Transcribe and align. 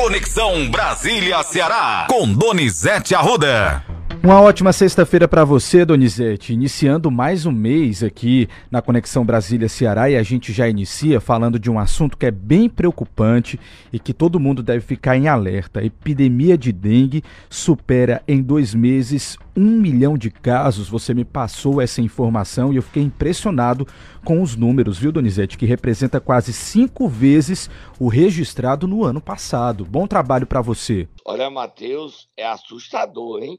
Conexão 0.00 0.70
Brasília-Ceará, 0.70 2.06
com 2.08 2.32
Donizete 2.32 3.14
Arruda. 3.14 3.84
Uma 4.22 4.38
ótima 4.38 4.70
sexta-feira 4.70 5.26
para 5.26 5.46
você, 5.46 5.82
Donizete. 5.82 6.52
Iniciando 6.52 7.10
mais 7.10 7.46
um 7.46 7.50
mês 7.50 8.02
aqui 8.02 8.46
na 8.70 8.82
Conexão 8.82 9.24
Brasília-Ceará 9.24 10.10
e 10.10 10.16
a 10.16 10.22
gente 10.22 10.52
já 10.52 10.68
inicia 10.68 11.22
falando 11.22 11.58
de 11.58 11.70
um 11.70 11.78
assunto 11.78 12.18
que 12.18 12.26
é 12.26 12.30
bem 12.30 12.68
preocupante 12.68 13.58
e 13.90 13.98
que 13.98 14.12
todo 14.12 14.38
mundo 14.38 14.62
deve 14.62 14.82
ficar 14.82 15.16
em 15.16 15.26
alerta. 15.26 15.80
A 15.80 15.84
epidemia 15.84 16.58
de 16.58 16.70
dengue 16.70 17.24
supera 17.48 18.22
em 18.28 18.42
dois 18.42 18.74
meses 18.74 19.38
um 19.56 19.80
milhão 19.80 20.18
de 20.18 20.30
casos. 20.30 20.90
Você 20.90 21.14
me 21.14 21.24
passou 21.24 21.80
essa 21.80 22.02
informação 22.02 22.74
e 22.74 22.76
eu 22.76 22.82
fiquei 22.82 23.02
impressionado 23.02 23.86
com 24.22 24.42
os 24.42 24.54
números, 24.54 24.98
viu, 24.98 25.10
Donizete? 25.10 25.56
Que 25.56 25.64
representa 25.64 26.20
quase 26.20 26.52
cinco 26.52 27.08
vezes 27.08 27.70
o 27.98 28.06
registrado 28.06 28.86
no 28.86 29.02
ano 29.02 29.20
passado. 29.20 29.82
Bom 29.82 30.06
trabalho 30.06 30.46
para 30.46 30.60
você. 30.60 31.08
Olha, 31.24 31.50
Matheus, 31.50 32.28
é 32.36 32.46
assustador, 32.46 33.42
hein? 33.42 33.58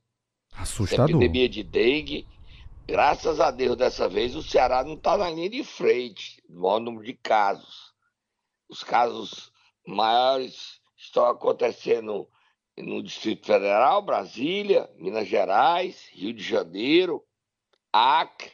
Assustador. 0.55 1.09
Epidemia 1.09 1.49
de 1.49 1.63
dengue, 1.63 2.27
graças 2.85 3.39
a 3.39 3.51
Deus, 3.51 3.75
dessa 3.77 4.07
vez 4.07 4.35
o 4.35 4.43
Ceará 4.43 4.83
não 4.83 4.93
está 4.93 5.17
na 5.17 5.29
linha 5.29 5.49
de 5.49 5.63
frente, 5.63 6.41
no 6.47 6.61
maior 6.61 6.79
número 6.79 7.05
de 7.05 7.13
casos. 7.13 7.93
Os 8.69 8.83
casos 8.83 9.51
maiores 9.85 10.79
estão 10.95 11.25
acontecendo 11.25 12.27
no 12.77 13.01
Distrito 13.03 13.47
Federal, 13.47 14.01
Brasília, 14.01 14.89
Minas 14.97 15.27
Gerais, 15.27 16.07
Rio 16.13 16.33
de 16.33 16.43
Janeiro, 16.43 17.23
Acre. 17.91 18.51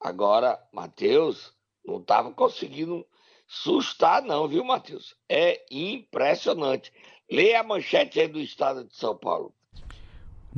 Agora, 0.00 0.62
Matheus, 0.72 1.54
não 1.84 1.98
estava 1.98 2.32
conseguindo 2.32 3.06
sustar, 3.46 4.22
não, 4.22 4.46
viu, 4.48 4.64
Matheus? 4.64 5.16
É 5.28 5.64
impressionante. 5.70 6.92
Leia 7.30 7.60
a 7.60 7.64
manchete 7.64 8.20
aí 8.20 8.28
do 8.28 8.40
estado 8.40 8.84
de 8.84 8.94
São 8.94 9.16
Paulo. 9.16 9.54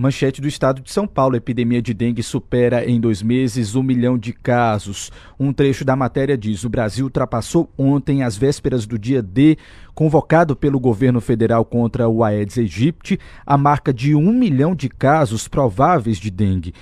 Manchete 0.00 0.40
do 0.40 0.46
estado 0.46 0.80
de 0.80 0.92
São 0.92 1.08
Paulo: 1.08 1.34
epidemia 1.34 1.82
de 1.82 1.92
dengue 1.92 2.22
supera 2.22 2.88
em 2.88 3.00
dois 3.00 3.20
meses 3.20 3.74
um 3.74 3.82
milhão 3.82 4.16
de 4.16 4.32
casos. 4.32 5.10
Um 5.40 5.52
trecho 5.52 5.84
da 5.84 5.96
matéria 5.96 6.38
diz: 6.38 6.62
o 6.62 6.68
Brasil 6.68 7.06
ultrapassou 7.06 7.68
ontem, 7.76 8.22
às 8.22 8.36
vésperas 8.36 8.86
do 8.86 8.96
dia 8.96 9.20
D, 9.20 9.58
convocado 9.96 10.54
pelo 10.54 10.78
governo 10.78 11.20
federal 11.20 11.64
contra 11.64 12.08
o 12.08 12.22
Aedes 12.22 12.58
aegypti, 12.58 13.18
a 13.44 13.58
marca 13.58 13.92
de 13.92 14.14
um 14.14 14.32
milhão 14.32 14.72
de 14.72 14.88
casos 14.88 15.48
prováveis 15.48 16.18
de 16.18 16.30
dengue. 16.30 16.72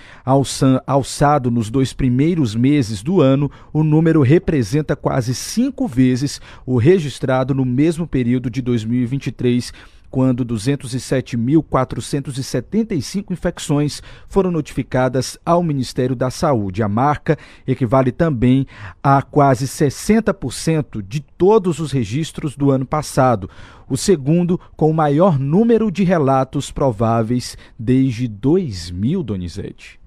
Alçado 0.86 1.50
nos 1.50 1.70
dois 1.70 1.94
primeiros 1.94 2.54
meses 2.54 3.02
do 3.02 3.22
ano, 3.22 3.50
o 3.72 3.82
número 3.82 4.20
representa 4.20 4.94
quase 4.94 5.34
cinco 5.34 5.88
vezes 5.88 6.38
o 6.66 6.76
registrado 6.76 7.54
no 7.54 7.64
mesmo 7.64 8.06
período 8.06 8.50
de 8.50 8.60
2023 8.60 9.72
quando 10.16 10.46
207.475 10.46 13.32
infecções 13.32 14.02
foram 14.26 14.50
notificadas 14.50 15.38
ao 15.44 15.62
Ministério 15.62 16.16
da 16.16 16.30
Saúde. 16.30 16.82
A 16.82 16.88
marca 16.88 17.36
equivale 17.66 18.10
também 18.10 18.66
a 19.02 19.20
quase 19.20 19.66
60% 19.66 21.06
de 21.06 21.20
todos 21.20 21.80
os 21.80 21.92
registros 21.92 22.56
do 22.56 22.70
ano 22.70 22.86
passado, 22.86 23.50
o 23.90 23.96
segundo 23.98 24.58
com 24.74 24.90
o 24.90 24.94
maior 24.94 25.38
número 25.38 25.92
de 25.92 26.02
relatos 26.02 26.70
prováveis 26.70 27.58
desde 27.78 28.26
2000, 28.26 29.22
Donizete. 29.22 30.00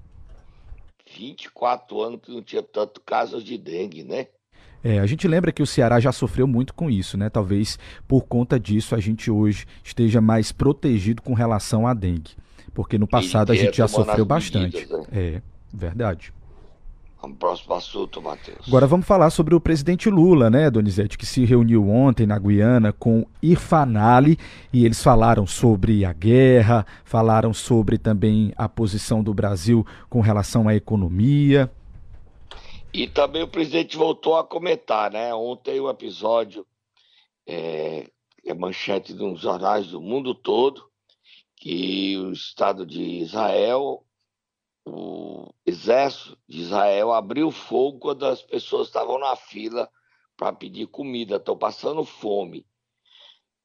24 1.16 2.02
anos 2.02 2.20
que 2.20 2.32
não 2.32 2.42
tinha 2.42 2.64
tanto 2.64 3.00
casos 3.00 3.44
de 3.44 3.56
dengue, 3.56 4.02
né? 4.02 4.26
É, 4.82 4.98
a 4.98 5.06
gente 5.06 5.28
lembra 5.28 5.52
que 5.52 5.62
o 5.62 5.66
Ceará 5.66 6.00
já 6.00 6.12
sofreu 6.12 6.46
muito 6.46 6.72
com 6.72 6.90
isso, 6.90 7.18
né? 7.18 7.28
Talvez 7.28 7.78
por 8.08 8.22
conta 8.22 8.58
disso 8.58 8.94
a 8.94 9.00
gente 9.00 9.30
hoje 9.30 9.66
esteja 9.84 10.20
mais 10.20 10.52
protegido 10.52 11.22
com 11.22 11.34
relação 11.34 11.86
à 11.86 11.94
dengue. 11.94 12.32
Porque 12.72 12.98
no 12.98 13.06
passado 13.06 13.52
a 13.52 13.54
gente 13.54 13.76
já 13.76 13.88
sofreu 13.88 14.24
bastante. 14.24 14.76
Medidas, 14.76 15.00
né? 15.00 15.06
É, 15.12 15.42
verdade. 15.72 16.32
Vamos 17.20 17.36
próximo 17.36 17.74
assunto, 17.74 18.22
Matheus. 18.22 18.66
Agora 18.66 18.86
vamos 18.86 19.06
falar 19.06 19.28
sobre 19.28 19.54
o 19.54 19.60
presidente 19.60 20.08
Lula, 20.08 20.48
né, 20.48 20.70
Donizete, 20.70 21.18
que 21.18 21.26
se 21.26 21.44
reuniu 21.44 21.86
ontem 21.90 22.26
na 22.26 22.38
Guiana 22.38 22.94
com 22.94 23.26
Irfanali 23.42 24.38
e 24.72 24.86
eles 24.86 25.02
falaram 25.02 25.46
sobre 25.46 26.04
a 26.06 26.14
guerra, 26.14 26.86
falaram 27.04 27.52
sobre 27.52 27.98
também 27.98 28.54
a 28.56 28.68
posição 28.70 29.22
do 29.22 29.34
Brasil 29.34 29.84
com 30.08 30.20
relação 30.22 30.66
à 30.66 30.74
economia. 30.74 31.70
E 32.92 33.06
também 33.06 33.42
o 33.42 33.48
presidente 33.48 33.96
voltou 33.96 34.36
a 34.36 34.44
comentar, 34.44 35.12
né? 35.12 35.32
Ontem 35.32 35.78
o 35.78 35.86
um 35.86 35.90
episódio 35.90 36.66
é, 37.46 38.10
é 38.44 38.52
manchete 38.52 39.14
de 39.14 39.22
uns 39.22 39.40
jornais 39.40 39.88
do 39.88 40.00
mundo 40.00 40.34
todo 40.34 40.90
que 41.56 42.16
o 42.16 42.32
Estado 42.32 42.84
de 42.84 43.02
Israel, 43.02 44.04
o 44.84 45.52
exército 45.64 46.36
de 46.48 46.62
Israel 46.62 47.12
abriu 47.12 47.50
fogo 47.52 48.00
quando 48.00 48.26
as 48.26 48.42
pessoas 48.42 48.88
estavam 48.88 49.18
na 49.18 49.36
fila 49.36 49.88
para 50.36 50.52
pedir 50.52 50.86
comida, 50.88 51.36
estão 51.36 51.56
passando 51.56 52.02
fome. 52.02 52.66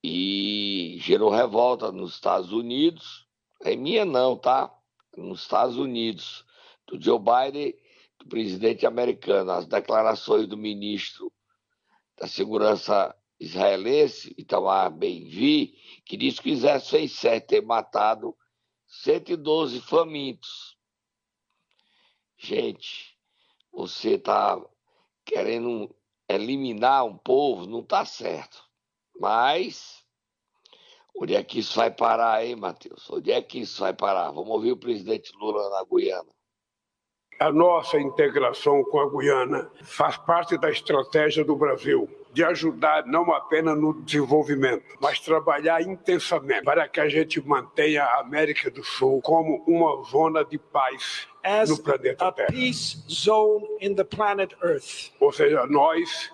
E 0.03 0.97
gerou 0.99 1.31
revolta 1.31 1.91
nos 1.91 2.13
Estados 2.13 2.51
Unidos. 2.51 3.25
É 3.63 3.75
minha 3.75 4.05
não, 4.05 4.37
tá? 4.37 4.71
Nos 5.17 5.41
Estados 5.41 5.77
Unidos, 5.77 6.45
do 6.85 7.01
Joe 7.01 7.17
Biden 7.17 7.73
do 8.25 8.29
presidente 8.29 8.85
americano, 8.85 9.51
as 9.51 9.67
declarações 9.67 10.47
do 10.47 10.57
ministro 10.57 11.31
da 12.17 12.27
Segurança 12.27 13.15
israelense, 13.39 14.33
Itamar 14.37 14.89
Ben-Vi, 14.91 15.77
que 16.05 16.17
diz 16.17 16.39
que 16.39 16.49
o 16.49 16.53
exército 16.53 16.91
fez 16.91 17.11
certo 17.11 17.47
ter 17.47 17.61
matado 17.61 18.35
112 18.87 19.79
famintos. 19.81 20.75
Gente, 22.37 23.15
você 23.71 24.15
está 24.15 24.59
querendo 25.23 25.95
eliminar 26.27 27.05
um 27.05 27.17
povo, 27.17 27.67
não 27.67 27.81
está 27.81 28.05
certo. 28.05 28.63
Mas 29.19 30.03
onde 31.15 31.35
é 31.35 31.43
que 31.43 31.59
isso 31.59 31.75
vai 31.75 31.91
parar, 31.91 32.45
hein, 32.45 32.55
Matheus? 32.55 33.09
Onde 33.09 33.31
é 33.31 33.41
que 33.41 33.59
isso 33.59 33.81
vai 33.81 33.93
parar? 33.93 34.31
Vamos 34.31 34.49
ouvir 34.49 34.71
o 34.71 34.77
presidente 34.77 35.31
Lula 35.35 35.69
na 35.69 35.83
Guiana. 35.83 36.34
A 37.37 37.51
nossa 37.51 37.99
integração 37.99 38.83
com 38.83 38.99
a 38.99 39.09
Guiana 39.09 39.69
faz 39.83 40.15
parte 40.17 40.57
da 40.57 40.69
estratégia 40.69 41.43
do 41.43 41.55
Brasil 41.55 42.09
de 42.31 42.43
ajudar 42.43 43.05
não 43.05 43.31
apenas 43.33 43.77
no 43.77 43.93
desenvolvimento, 44.01 44.83
mas 44.99 45.19
trabalhar 45.19 45.81
intensamente 45.81 46.63
para 46.63 46.85
que 46.87 46.99
a 46.99 47.07
gente 47.07 47.41
mantenha 47.45 48.03
a 48.03 48.19
América 48.19 48.69
do 48.69 48.83
Sul 48.83 49.21
como 49.21 49.63
uma 49.65 50.03
zona 50.03 50.43
de 50.43 50.57
paz 50.57 51.27
As 51.41 51.69
no 51.69 51.77
planeta 51.81 52.29
Terra. 52.33 52.49
Ou 55.19 55.31
seja, 55.31 55.65
nós 55.67 56.31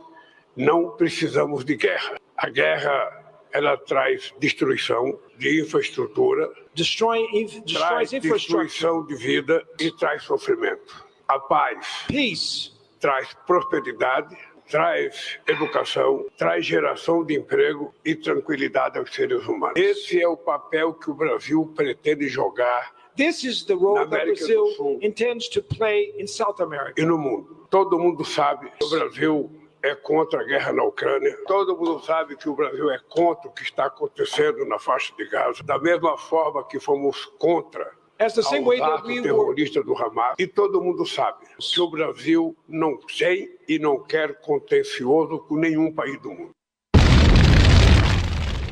não 0.56 0.90
precisamos 0.90 1.64
de 1.64 1.76
guerra. 1.76 2.16
A 2.36 2.50
guerra 2.50 3.21
ela 3.52 3.78
traz 3.78 4.34
destruição 4.40 5.20
de 5.38 5.62
infraestrutura, 5.62 6.52
Destroy, 6.74 7.28
traz 7.74 8.12
destruição 8.12 9.06
de 9.06 9.16
vida 9.16 9.66
e 9.80 9.92
traz 9.92 10.24
sofrimento. 10.24 11.06
A 11.28 11.40
paz 11.40 12.06
Peace. 12.08 12.72
traz 13.00 13.34
prosperidade, 13.46 14.38
traz 14.70 15.40
educação, 15.48 16.26
traz 16.38 16.66
geração 16.66 17.26
de 17.26 17.36
emprego 17.36 17.94
e 18.06 18.16
tranquilidade 18.16 18.98
aos 18.98 19.14
seres 19.14 19.46
humanos. 19.46 19.80
Esse 19.80 20.22
é 20.22 20.28
o 20.28 20.38
papel 20.38 20.94
que 20.94 21.10
o 21.10 21.14
Brasil 21.14 21.72
pretende 21.76 22.28
jogar 22.28 22.94
This 23.18 23.44
is 23.44 23.66
the 23.66 23.76
role 23.76 24.08
that 24.08 24.26
Brazil 24.26 24.98
intends 25.02 25.50
to 25.50 25.62
play 25.62 26.14
in 26.18 26.28
South 26.28 26.62
America. 26.62 26.94
E 27.00 27.06
no 27.06 27.18
mundo. 27.18 27.68
Todo 27.70 28.00
mundo 28.00 28.24
sabe 28.24 28.72
que 28.80 28.86
o 28.86 28.90
Brasil 28.90 29.52
é 29.84 29.96
contra 29.96 30.42
a 30.42 30.44
guerra 30.44 30.74
na 30.74 30.84
Ucrânia. 30.84 31.36
Todo 31.48 31.76
mundo 31.76 32.00
sabe 32.04 32.36
que 32.36 32.48
o 32.48 32.56
Brasil 32.56 32.90
é 32.92 33.00
contra 33.10 33.50
o 33.50 33.54
que 33.54 33.64
está 33.64 33.86
acontecendo 33.86 34.66
na 34.66 34.78
faixa 34.78 35.14
de 35.16 35.28
Gaza, 35.28 35.64
da 35.64 35.80
mesma 35.80 36.18
forma 36.18 36.64
que 36.68 36.80
fomos 36.80 37.26
contra 37.40 38.00
that 38.18 39.04
we 39.08 39.22
terrorista 39.22 39.84
do 39.84 39.96
Hamas. 39.98 40.36
E 40.38 40.46
todo 40.46 40.82
mundo 40.82 41.06
sabe 41.08 41.46
que 41.58 41.82
o 41.82 41.90
Brasil 41.90 42.56
não 42.68 42.98
tem 42.98 43.50
e 43.68 43.80
não 43.80 44.04
quer 44.04 44.40
contencioso 44.42 45.40
com 45.40 45.56
nenhum 45.56 45.92
país 45.92 46.22
do 46.22 46.30
mundo. 46.30 46.52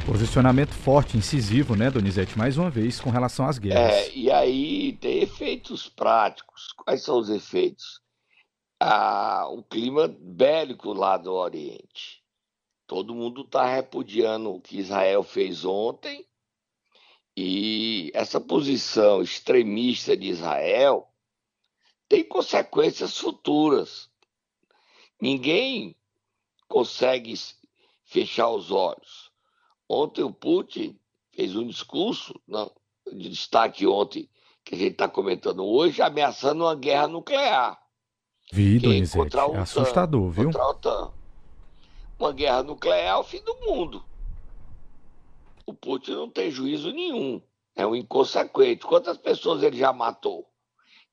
Posicionamento 0.06 0.74
forte, 0.74 1.18
incisivo, 1.18 1.76
né, 1.76 1.90
Donizete? 1.92 2.38
Mais 2.38 2.58
uma 2.58 2.70
vez, 2.70 3.00
com 3.00 3.12
relação 3.12 3.48
às 3.48 3.60
guerras. 3.60 3.94
É, 3.94 4.12
e 4.16 4.32
aí 4.32 4.94
tem 4.94 5.22
efeitos 5.22 5.88
práticos. 5.88 6.74
Quais 6.78 7.04
são 7.04 7.20
os 7.20 7.30
efeitos? 7.30 7.99
A, 8.80 9.48
o 9.50 9.62
clima 9.64 10.08
bélico 10.08 10.94
lá 10.94 11.18
do 11.18 11.34
Oriente. 11.34 12.24
Todo 12.88 13.14
mundo 13.14 13.42
está 13.42 13.66
repudiando 13.66 14.52
o 14.52 14.62
que 14.62 14.80
Israel 14.80 15.22
fez 15.22 15.66
ontem 15.66 16.26
e 17.36 18.12
essa 18.14 18.42
posição 18.42 19.22
extremista 19.22 20.18
de 20.18 20.28
Israel 20.28 21.08
tem 22.08 22.24
consequências 22.24 23.18
futuras. 23.18 24.10
Ninguém 25.22 25.96
consegue 26.68 27.34
fechar 28.04 28.50
os 28.50 28.72
olhos. 28.72 29.32
Ontem 29.88 30.24
o 30.24 30.34
Putin 30.34 31.00
fez 31.32 31.56
um 31.56 31.68
discurso 31.68 32.42
não, 32.48 32.72
de 33.12 33.30
destaque 33.30 33.86
ontem, 33.86 34.30
que 34.64 34.76
a 34.76 34.78
gente 34.78 34.92
está 34.94 35.08
comentando 35.08 35.66
hoje, 35.66 36.02
ameaçando 36.02 36.64
uma 36.64 36.76
guerra 36.76 37.08
nuclear. 37.08 37.80
Vi, 38.52 38.80
Donizete, 38.80 39.38
é 39.38 39.58
assustador, 39.60 40.30
viu? 40.32 40.52
Uma 42.18 42.34
guerra 42.34 42.64
nuclear 42.64 43.00
é 43.00 43.16
o 43.16 43.24
fim 43.24 43.42
do 43.44 43.56
mundo. 43.62 44.04
O 45.66 45.74
Putin 45.74 46.12
não 46.12 46.30
tem 46.30 46.50
juízo 46.50 46.92
nenhum. 46.92 47.42
É 47.76 47.86
um 47.86 47.96
inconsequente. 47.96 48.86
Quantas 48.86 49.18
pessoas 49.18 49.62
ele 49.62 49.78
já 49.78 49.94
matou? 49.94 50.50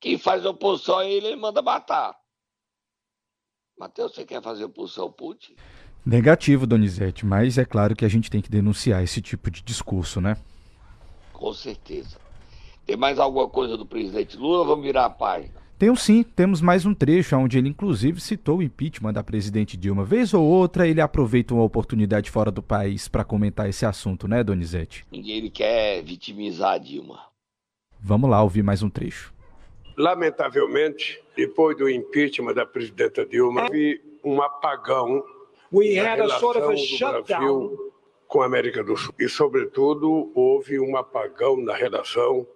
Quem 0.00 0.18
faz 0.18 0.44
oposição 0.44 0.98
a 0.98 1.06
ele, 1.06 1.26
ele 1.26 1.36
manda 1.36 1.60
matar. 1.62 2.16
Matheus, 3.78 4.14
você 4.14 4.24
quer 4.24 4.42
fazer 4.42 4.64
oposição 4.64 5.04
ao 5.04 5.12
Putin? 5.12 5.54
Negativo, 6.04 6.66
Donizete, 6.66 7.26
mas 7.26 7.58
é 7.58 7.64
claro 7.64 7.94
que 7.94 8.04
a 8.04 8.08
gente 8.08 8.30
tem 8.30 8.40
que 8.40 8.48
denunciar 8.48 9.02
esse 9.02 9.20
tipo 9.20 9.50
de 9.50 9.60
discurso, 9.62 10.20
né? 10.20 10.38
Com 11.32 11.52
certeza. 11.52 12.18
Tem 12.86 12.96
mais 12.96 13.18
alguma 13.18 13.48
coisa 13.48 13.76
do 13.76 13.84
presidente 13.84 14.36
Lula? 14.36 14.64
Vamos 14.64 14.84
virar 14.84 15.04
a 15.04 15.10
página. 15.10 15.65
Tem 15.78 15.94
sim, 15.94 16.22
temos 16.22 16.62
mais 16.62 16.86
um 16.86 16.94
trecho 16.94 17.36
onde 17.36 17.58
ele 17.58 17.68
inclusive 17.68 18.18
citou 18.18 18.58
o 18.58 18.62
impeachment 18.62 19.12
da 19.12 19.22
presidente 19.22 19.76
Dilma. 19.76 20.04
Vez 20.04 20.32
ou 20.32 20.42
outra 20.42 20.88
ele 20.88 21.02
aproveita 21.02 21.52
uma 21.52 21.64
oportunidade 21.64 22.30
fora 22.30 22.50
do 22.50 22.62
país 22.62 23.08
para 23.08 23.22
comentar 23.22 23.68
esse 23.68 23.84
assunto, 23.84 24.26
né, 24.26 24.42
Donizete? 24.42 25.04
Ninguém 25.12 25.50
quer 25.50 26.02
vitimizar 26.02 26.72
a 26.72 26.78
Dilma. 26.78 27.20
Vamos 28.00 28.30
lá 28.30 28.42
ouvir 28.42 28.62
mais 28.62 28.82
um 28.82 28.88
trecho. 28.88 29.34
Lamentavelmente, 29.98 31.22
depois 31.36 31.76
do 31.76 31.90
impeachment 31.90 32.54
da 32.54 32.64
presidenta 32.64 33.26
Dilma, 33.26 33.64
houve 33.64 34.00
um 34.24 34.40
apagão 34.40 35.22
We 35.70 35.98
had 35.98 36.20
a 36.20 36.38
sort 36.38 36.58
of 36.58 36.72
a 36.72 36.76
shutdown 36.76 37.76
com 38.26 38.40
a 38.40 38.46
América 38.46 38.82
do 38.82 38.96
Sul. 38.96 39.12
E, 39.18 39.28
sobretudo, 39.28 40.32
houve 40.34 40.80
um 40.80 40.96
apagão 40.96 41.58
na 41.58 41.74
relação 41.74 42.46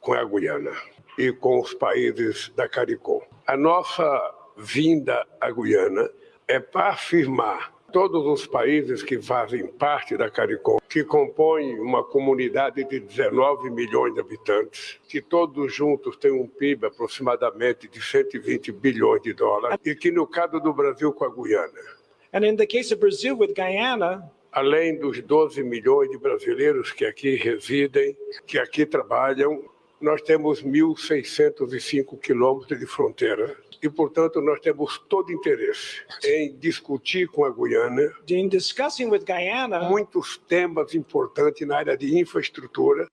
com 0.00 0.12
a 0.12 0.22
Guiana 0.22 0.72
e 1.18 1.32
com 1.32 1.60
os 1.60 1.74
países 1.74 2.52
da 2.54 2.68
CARICOM. 2.68 3.20
A 3.46 3.56
nossa 3.56 4.34
vinda 4.56 5.26
à 5.40 5.50
Guiana 5.50 6.08
é 6.46 6.60
para 6.60 6.90
afirmar 6.90 7.76
todos 7.92 8.24
os 8.26 8.46
países 8.46 9.02
que 9.02 9.20
fazem 9.20 9.66
parte 9.66 10.16
da 10.16 10.30
CARICOM, 10.30 10.78
que 10.88 11.02
compõem 11.02 11.78
uma 11.80 12.04
comunidade 12.04 12.84
de 12.84 13.00
19 13.00 13.70
milhões 13.70 14.14
de 14.14 14.20
habitantes, 14.20 15.00
que 15.08 15.20
todos 15.20 15.74
juntos 15.74 16.16
têm 16.16 16.30
um 16.30 16.46
PIB 16.46 16.86
aproximadamente 16.86 17.88
de 17.88 18.00
120 18.00 18.70
bilhões 18.72 19.22
de 19.22 19.32
dólares, 19.32 19.78
e 19.84 19.94
que 19.94 20.10
no 20.10 20.26
caso 20.26 20.60
do 20.60 20.72
Brasil 20.72 21.12
com 21.12 21.24
a 21.24 21.34
Guiana. 21.34 21.98
And 22.32 22.44
in 22.44 22.56
the 22.56 22.66
case 22.66 22.92
of 22.92 23.00
Brazil 23.00 23.38
with 23.38 23.54
Guyana, 23.54 24.30
além 24.52 24.98
dos 24.98 25.20
12 25.22 25.62
milhões 25.62 26.10
de 26.10 26.18
brasileiros 26.18 26.92
que 26.92 27.06
aqui 27.06 27.36
residem, 27.36 28.16
que 28.46 28.58
aqui 28.58 28.84
trabalham, 28.84 29.64
nós 30.00 30.22
temos 30.22 30.62
1.605 30.62 32.18
quilômetros 32.20 32.78
de 32.78 32.86
fronteira 32.86 33.56
e, 33.82 33.88
portanto, 33.88 34.40
nós 34.40 34.60
temos 34.60 34.98
todo 35.08 35.32
interesse 35.32 36.02
em 36.24 36.56
discutir 36.56 37.28
com 37.28 37.44
a 37.44 37.50
Guiana 37.50 38.12
In 38.28 38.48
discussing 38.48 39.06
with 39.06 39.24
Guyana, 39.24 39.88
muitos 39.88 40.38
temas 40.48 40.94
importantes 40.94 41.66
na 41.66 41.78
área 41.78 41.96
de 41.96 42.18
infraestrutura. 42.18 43.06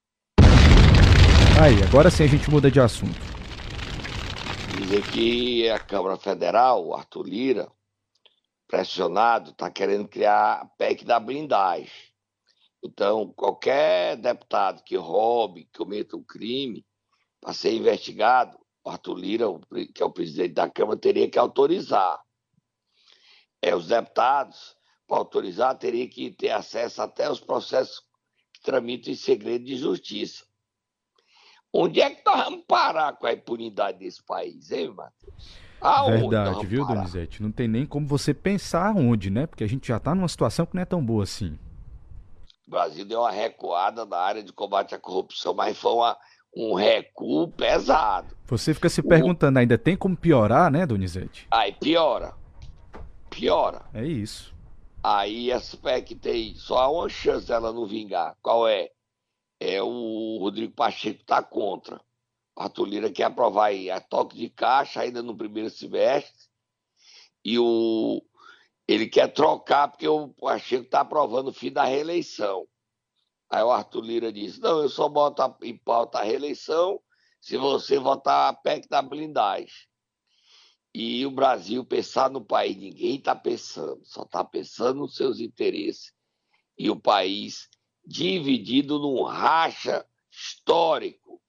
Aí, 1.62 1.82
agora 1.88 2.12
sim 2.12 2.24
a 2.24 2.28
gente 2.28 2.50
muda 2.50 2.70
de 2.70 2.80
assunto. 2.80 3.20
Dizer 4.78 5.02
que 5.12 5.70
a 5.70 5.80
Câmara 5.80 6.18
Federal, 6.18 6.94
Arthur 6.94 7.26
Lira, 7.26 7.68
pressionado, 8.68 9.52
está 9.52 9.72
querendo 9.72 10.08
criar 10.08 10.62
a 10.62 10.66
PEC 10.78 11.06
da 11.06 11.20
blindagem. 11.20 11.90
Então, 12.86 13.34
qualquer 13.36 14.16
deputado 14.18 14.84
que 14.84 14.96
roube, 14.96 15.66
que 15.66 15.78
cometa 15.78 16.16
um 16.16 16.24
crime, 16.24 16.86
para 17.42 17.54
ser 17.54 17.74
investigado, 17.74 18.58
o 18.84 18.90
Arthur 18.90 19.16
Lira, 19.16 19.46
que 19.94 20.02
é 20.02 20.06
o 20.06 20.12
presidente 20.12 20.54
da 20.54 20.70
Câmara, 20.70 20.98
teria 20.98 21.30
que 21.30 21.40
autorizar. 21.40 22.20
É, 23.62 23.76
os 23.76 23.88
deputados, 23.88 24.76
para 25.08 25.18
autorizar, 25.18 25.78
teriam 25.78 26.08
que 26.08 26.32
ter 26.32 26.52
acesso 26.52 27.02
até 27.02 27.26
aos 27.26 27.40
processos 27.40 28.00
que 28.54 28.62
tramitam 28.62 29.12
em 29.12 29.16
segredo 29.16 29.66
de 29.66 29.76
justiça. 29.76 30.46
Onde 31.74 32.00
é 32.02 32.10
que 32.10 32.24
nós 32.26 32.46
vamos 32.46 32.64
parar 32.68 33.14
com 33.14 33.26
a 33.26 33.34
impunidade 33.34 34.00
desse 34.00 34.24
país, 34.24 34.72
hein, 34.72 34.94
Matheus? 34.94 35.66
Aonde 35.81 36.30
Verdade, 36.30 36.66
viu, 36.66 36.86
parar? 36.86 37.00
Donizete? 37.00 37.42
Não 37.42 37.52
tem 37.52 37.68
nem 37.68 37.86
como 37.86 38.08
você 38.08 38.34
pensar 38.34 38.96
onde, 38.96 39.30
né? 39.30 39.46
Porque 39.46 39.64
a 39.64 39.68
gente 39.68 39.88
já 39.88 39.98
está 39.98 40.16
numa 40.16 40.28
situação 40.28 40.66
que 40.66 40.76
não 40.76 40.81
é 40.81 40.86
tão 40.86 41.04
boa 41.04 41.24
assim. 41.24 41.60
O 42.68 42.72
Brasil 42.72 43.06
deu 43.06 43.20
uma 43.20 43.32
recuada 43.32 44.06
na 44.06 44.18
área 44.18 44.44
de 44.44 44.52
combate 44.52 44.96
à 44.96 45.00
corrupção, 45.00 45.54
mas 45.54 45.78
foi 45.78 45.92
uma, 45.94 46.18
um 46.56 46.74
recuo 46.74 47.48
pesado. 47.50 48.36
Você 48.48 48.74
fica 48.74 48.90
se 48.90 49.04
perguntando, 49.04 49.60
ainda 49.60 49.78
tem 49.78 49.96
como 49.96 50.18
piorar, 50.18 50.72
né, 50.72 50.86
Donizete? 50.86 51.48
Aí 51.52 51.74
piora. 51.74 52.34
Piora. 53.30 53.84
É 53.94 54.04
isso. 54.04 54.56
Aí 55.04 55.52
essa 55.52 55.78
PEC 55.78 56.16
tem 56.16 56.56
só 56.56 56.92
uma 56.92 57.08
chance 57.08 57.48
dela 57.48 57.72
não 57.72 57.86
vingar. 57.86 58.36
Qual 58.42 58.68
é? 58.68 58.90
É 59.60 59.82
o 59.82 60.38
Rodrigo 60.40 60.74
Pacheco 60.74 61.24
tá 61.24 61.44
contra. 61.44 62.02
O 62.58 62.62
Arthur 62.62 62.86
Lira 62.86 63.12
quer 63.12 63.26
aprovar 63.26 63.66
aí 63.66 63.92
a 63.92 64.00
toque 64.00 64.36
de 64.36 64.50
caixa 64.50 65.02
ainda 65.02 65.22
no 65.22 65.38
primeiro 65.38 65.70
semestre. 65.70 66.48
E 67.44 67.60
o 67.60 68.24
ele 68.88 69.08
quer 69.08 69.34
trocar 69.34 69.88
porque 69.88 70.08
o 70.08 70.30
Pacheco 70.30 70.86
está 70.86 71.02
aprovando 71.02 71.48
o 71.50 71.54
fim 71.54 71.72
da 71.72 71.84
reeleição. 71.86 72.68
Aí 73.50 73.64
o 73.64 73.72
Arthur 73.72 74.02
Lira 74.02 74.32
disse: 74.32 74.60
Não, 74.60 74.82
eu 74.82 74.90
só 74.90 75.10
boto 75.10 75.42
em 75.64 75.78
pauta 75.78 76.20
a 76.20 76.24
reeleição 76.24 77.00
se 77.42 77.58
você 77.58 78.00
votar 78.00 78.50
a 78.50 78.54
PEC 78.54 78.88
da 78.88 79.02
blindagem. 79.02 79.88
E 80.94 81.26
o 81.26 81.32
Brasil 81.32 81.84
pensar 81.86 82.30
no 82.30 82.44
país, 82.44 82.78
ninguém 82.78 83.18
está 83.18 83.36
pensando, 83.36 84.02
só 84.06 84.24
está 84.24 84.44
pensando 84.44 85.02
nos 85.02 85.16
seus 85.16 85.40
interesses. 85.40 86.14
E 86.78 86.90
o 86.90 87.00
país 87.00 87.70
dividido 88.06 89.00
num 89.00 89.24
racha 89.24 90.06
histórico. 90.31 91.42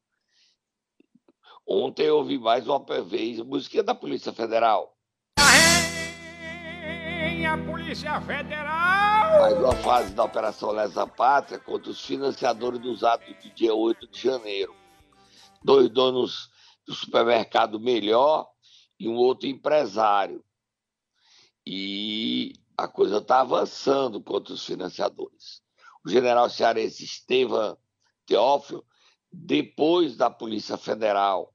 Ontem 1.67 2.07
eu 2.07 2.19
ouvi 2.19 2.39
mais 2.39 2.67
uma 2.67 2.85
vez 3.03 3.39
música 3.41 3.83
da 3.83 3.95
Polícia 3.95 4.33
Federal 4.33 4.97
a 7.57 7.65
Polícia 7.65 8.21
Federal! 8.21 9.41
Mais 9.41 9.59
uma 9.59 9.77
fase 9.77 10.13
da 10.15 10.25
Operação 10.25 10.71
Lesa 10.73 11.07
Pátria 11.07 11.59
contra 11.59 11.91
os 11.91 12.05
financiadores 12.05 12.81
dos 12.81 13.03
atos 13.03 13.35
do 13.43 13.51
dia 13.55 13.75
8 13.75 14.07
de 14.09 14.21
janeiro. 14.21 14.75
Dois 15.65 15.89
donos 15.89 16.51
do 16.87 16.95
supermercado 16.95 17.81
Melhor 17.81 18.49
e 18.99 19.09
um 19.09 19.15
outro 19.15 19.49
empresário. 19.49 20.45
E 21.67 22.53
a 22.77 22.87
coisa 22.87 23.19
está 23.19 23.41
avançando 23.41 24.21
contra 24.23 24.53
os 24.53 24.65
financiadores. 24.65 25.63
O 26.05 26.11
general 26.11 26.51
cearense 26.51 27.05
Estevam 27.05 27.77
Teófilo, 28.27 28.85
depois 29.33 30.17
da 30.17 30.29
Polícia 30.29 30.77
Federal, 30.77 31.53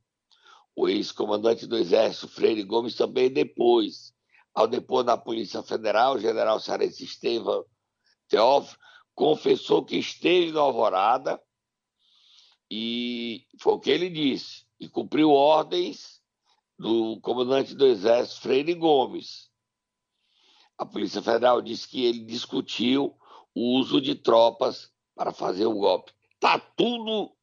o 0.76 0.88
ex-comandante 0.88 1.68
do 1.68 1.78
Exército 1.78 2.28
Freire 2.28 2.64
Gomes 2.64 2.96
também 2.96 3.32
depois 3.32 4.14
ao 4.54 4.68
depor 4.68 5.04
da 5.04 5.18
Polícia 5.18 5.64
Federal, 5.64 6.16
o 6.16 6.20
general 6.20 6.60
cearense 6.60 7.04
Estevam 7.04 7.66
Teófilo 8.28 8.80
confessou 9.14 9.84
que 9.84 9.98
esteve 9.98 10.52
na 10.52 10.62
Alvorada 10.62 11.42
e 12.70 13.46
foi 13.60 13.74
o 13.74 13.80
que 13.80 13.90
ele 13.92 14.10
disse, 14.10 14.66
e 14.80 14.88
cumpriu 14.88 15.32
ordens 15.32 16.22
do 16.80 17.20
comandante 17.20 17.76
do 17.76 17.86
Exército, 17.86 18.42
Freire 18.42 18.74
Gomes. 18.74 19.52
A 20.78 20.86
Polícia 20.86 21.22
Federal 21.22 21.62
disse 21.62 21.88
que 21.88 22.06
ele 22.06 22.22
discutiu 22.22 23.16
o 23.54 23.78
uso 23.78 24.00
de 24.00 24.16
tropas 24.16 24.90
para 25.14 25.34
fazer 25.34 25.66
o 25.66 25.74
golpe. 25.74 26.14
Tá 26.40 26.58
tudo 26.58 27.36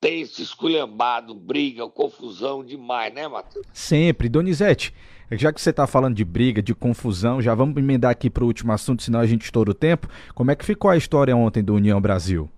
tenso, 0.00 0.42
esculhambado, 0.42 1.34
briga, 1.34 1.88
confusão 1.88 2.64
demais, 2.64 3.12
né, 3.12 3.26
Matheus? 3.26 3.66
Sempre. 3.72 4.28
Donizete, 4.28 4.94
já 5.32 5.52
que 5.52 5.60
você 5.60 5.70
está 5.70 5.86
falando 5.86 6.14
de 6.14 6.24
briga, 6.24 6.62
de 6.62 6.74
confusão, 6.74 7.42
já 7.42 7.54
vamos 7.54 7.76
emendar 7.76 8.10
aqui 8.10 8.30
para 8.30 8.44
o 8.44 8.46
último 8.46 8.72
assunto, 8.72 9.02
senão 9.02 9.20
a 9.20 9.26
gente 9.26 9.44
estoura 9.44 9.70
o 9.70 9.74
tempo. 9.74 10.08
Como 10.34 10.50
é 10.50 10.56
que 10.56 10.64
ficou 10.64 10.90
a 10.90 10.96
história 10.96 11.36
ontem 11.36 11.62
do 11.62 11.74
União 11.74 12.00
Brasil? 12.00 12.48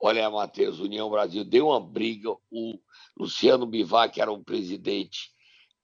Olha, 0.00 0.28
Matheus, 0.30 0.80
União 0.80 1.08
Brasil 1.10 1.44
deu 1.44 1.68
uma 1.68 1.80
briga. 1.80 2.30
O 2.50 2.78
Luciano 3.16 3.66
Bivar, 3.66 4.10
que 4.10 4.20
era 4.20 4.32
um 4.32 4.42
presidente, 4.42 5.30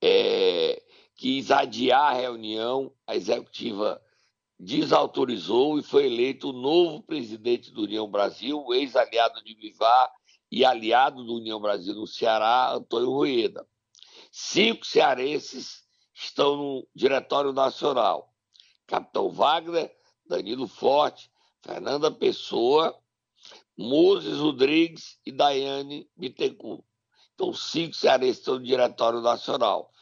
é, 0.03 0.83
quis 1.17 1.51
adiar 1.51 2.13
a 2.13 2.19
reunião, 2.19 2.93
a 3.07 3.15
executiva 3.15 4.01
desautorizou 4.59 5.79
e 5.79 5.83
foi 5.85 6.07
eleito 6.07 6.51
o 6.51 6.53
novo 6.53 7.01
presidente 7.03 7.71
do 7.71 7.83
União 7.83 8.11
Brasil, 8.11 8.61
o 8.61 8.75
ex-aliado 8.75 9.43
de 9.45 9.55
Bivar 9.55 10.11
e 10.51 10.65
aliado 10.65 11.25
do 11.25 11.35
União 11.37 11.61
Brasil 11.61 11.95
no 11.95 12.07
Ceará, 12.07 12.73
Antônio 12.73 13.11
Rueda. 13.11 13.67
Cinco 14.31 14.87
cearenses 14.87 15.85
estão 16.15 16.57
no 16.57 16.89
Diretório 16.95 17.53
Nacional. 17.53 18.33
Capitão 18.87 19.31
Wagner, 19.31 19.95
Danilo 20.27 20.67
Forte, 20.67 21.31
Fernanda 21.63 22.11
Pessoa, 22.11 22.99
Moses 23.77 24.39
Rodrigues 24.39 25.19
e 25.25 25.33
Daiane 25.33 26.09
Bittencourt. 26.17 26.85
Então, 27.35 27.53
cinco 27.53 27.95
cearenses 27.95 28.39
estão 28.39 28.55
no 28.55 28.65
Diretório 28.65 29.21
Nacional. 29.21 29.93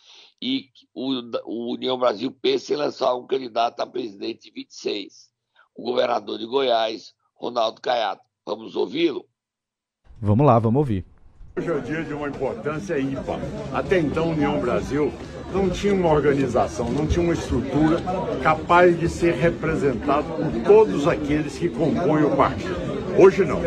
E 0.40 0.70
o, 0.94 1.12
o 1.44 1.72
União 1.74 1.98
Brasil 1.98 2.30
pensa 2.30 2.72
em 2.72 2.76
lançar 2.76 3.14
um 3.14 3.26
candidato 3.26 3.80
a 3.80 3.86
presidente 3.86 4.50
26, 4.50 5.30
o 5.74 5.82
governador 5.82 6.38
de 6.38 6.46
Goiás, 6.46 7.14
Ronaldo 7.34 7.80
Caiado. 7.80 8.20
Vamos 8.44 8.76
ouvi-lo? 8.76 9.28
Vamos 10.20 10.46
lá, 10.46 10.58
vamos 10.58 10.78
ouvir. 10.78 11.04
Hoje 11.58 11.68
é 11.68 11.72
o 11.72 11.80
dia 11.80 12.02
de 12.02 12.14
uma 12.14 12.28
importância 12.28 12.98
ímpar. 12.98 13.38
Até 13.72 13.98
então, 13.98 14.30
União 14.30 14.58
Brasil 14.60 15.12
não 15.52 15.68
tinha 15.68 15.92
uma 15.94 16.10
organização, 16.10 16.90
não 16.90 17.06
tinha 17.06 17.22
uma 17.22 17.34
estrutura 17.34 17.98
capaz 18.42 18.98
de 18.98 19.08
ser 19.08 19.34
representado 19.34 20.24
por 20.24 20.62
todos 20.64 21.06
aqueles 21.06 21.58
que 21.58 21.68
compõem 21.68 22.24
o 22.24 22.30
partido. 22.30 22.96
Hoje 23.18 23.44
não. 23.44 23.60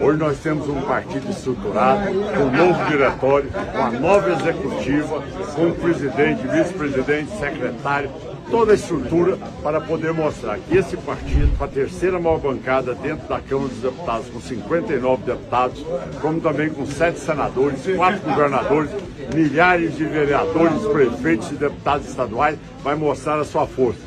Hoje 0.00 0.18
nós 0.18 0.38
temos 0.38 0.68
um 0.68 0.80
partido 0.82 1.30
estruturado, 1.30 2.06
com 2.06 2.44
um 2.44 2.50
novo 2.50 2.84
diretório, 2.86 3.50
uma 3.74 3.90
nova 3.90 4.30
executiva, 4.30 5.22
com 5.54 5.68
o 5.68 5.74
presidente, 5.74 6.46
vice-presidente, 6.46 7.30
secretário, 7.38 8.10
toda 8.50 8.72
a 8.72 8.74
estrutura 8.74 9.36
para 9.62 9.80
poder 9.80 10.12
mostrar 10.12 10.58
que 10.58 10.76
esse 10.76 10.96
partido, 10.96 11.56
com 11.56 11.64
a 11.64 11.68
terceira 11.68 12.18
maior 12.18 12.38
bancada 12.38 12.94
dentro 12.94 13.26
da 13.28 13.40
Câmara 13.40 13.68
dos 13.68 13.78
Deputados, 13.78 14.28
com 14.28 14.40
59 14.40 15.24
deputados, 15.24 15.84
como 16.20 16.40
também 16.40 16.70
com 16.70 16.86
sete 16.86 17.18
senadores, 17.18 17.80
quatro 17.96 18.20
governadores, 18.22 18.90
milhares 19.34 19.96
de 19.96 20.04
vereadores, 20.04 20.82
prefeitos 20.86 21.50
e 21.50 21.54
deputados 21.54 22.08
estaduais, 22.08 22.58
vai 22.82 22.94
mostrar 22.94 23.38
a 23.38 23.44
sua 23.44 23.66
força. 23.66 24.00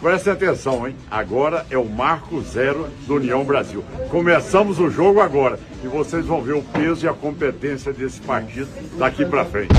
Preste 0.00 0.30
atenção, 0.30 0.86
hein? 0.86 0.94
Agora 1.10 1.66
é 1.70 1.76
o 1.76 1.84
marco 1.84 2.40
zero 2.40 2.86
do 3.06 3.16
União 3.16 3.44
Brasil. 3.44 3.84
Começamos 4.10 4.78
o 4.78 4.88
jogo 4.88 5.20
agora 5.20 5.58
e 5.82 5.88
vocês 5.88 6.24
vão 6.24 6.40
ver 6.40 6.52
o 6.52 6.62
peso 6.62 7.04
e 7.04 7.08
a 7.08 7.12
competência 7.12 7.92
desse 7.92 8.20
partido 8.20 8.68
daqui 8.96 9.24
para 9.24 9.44
frente. 9.44 9.74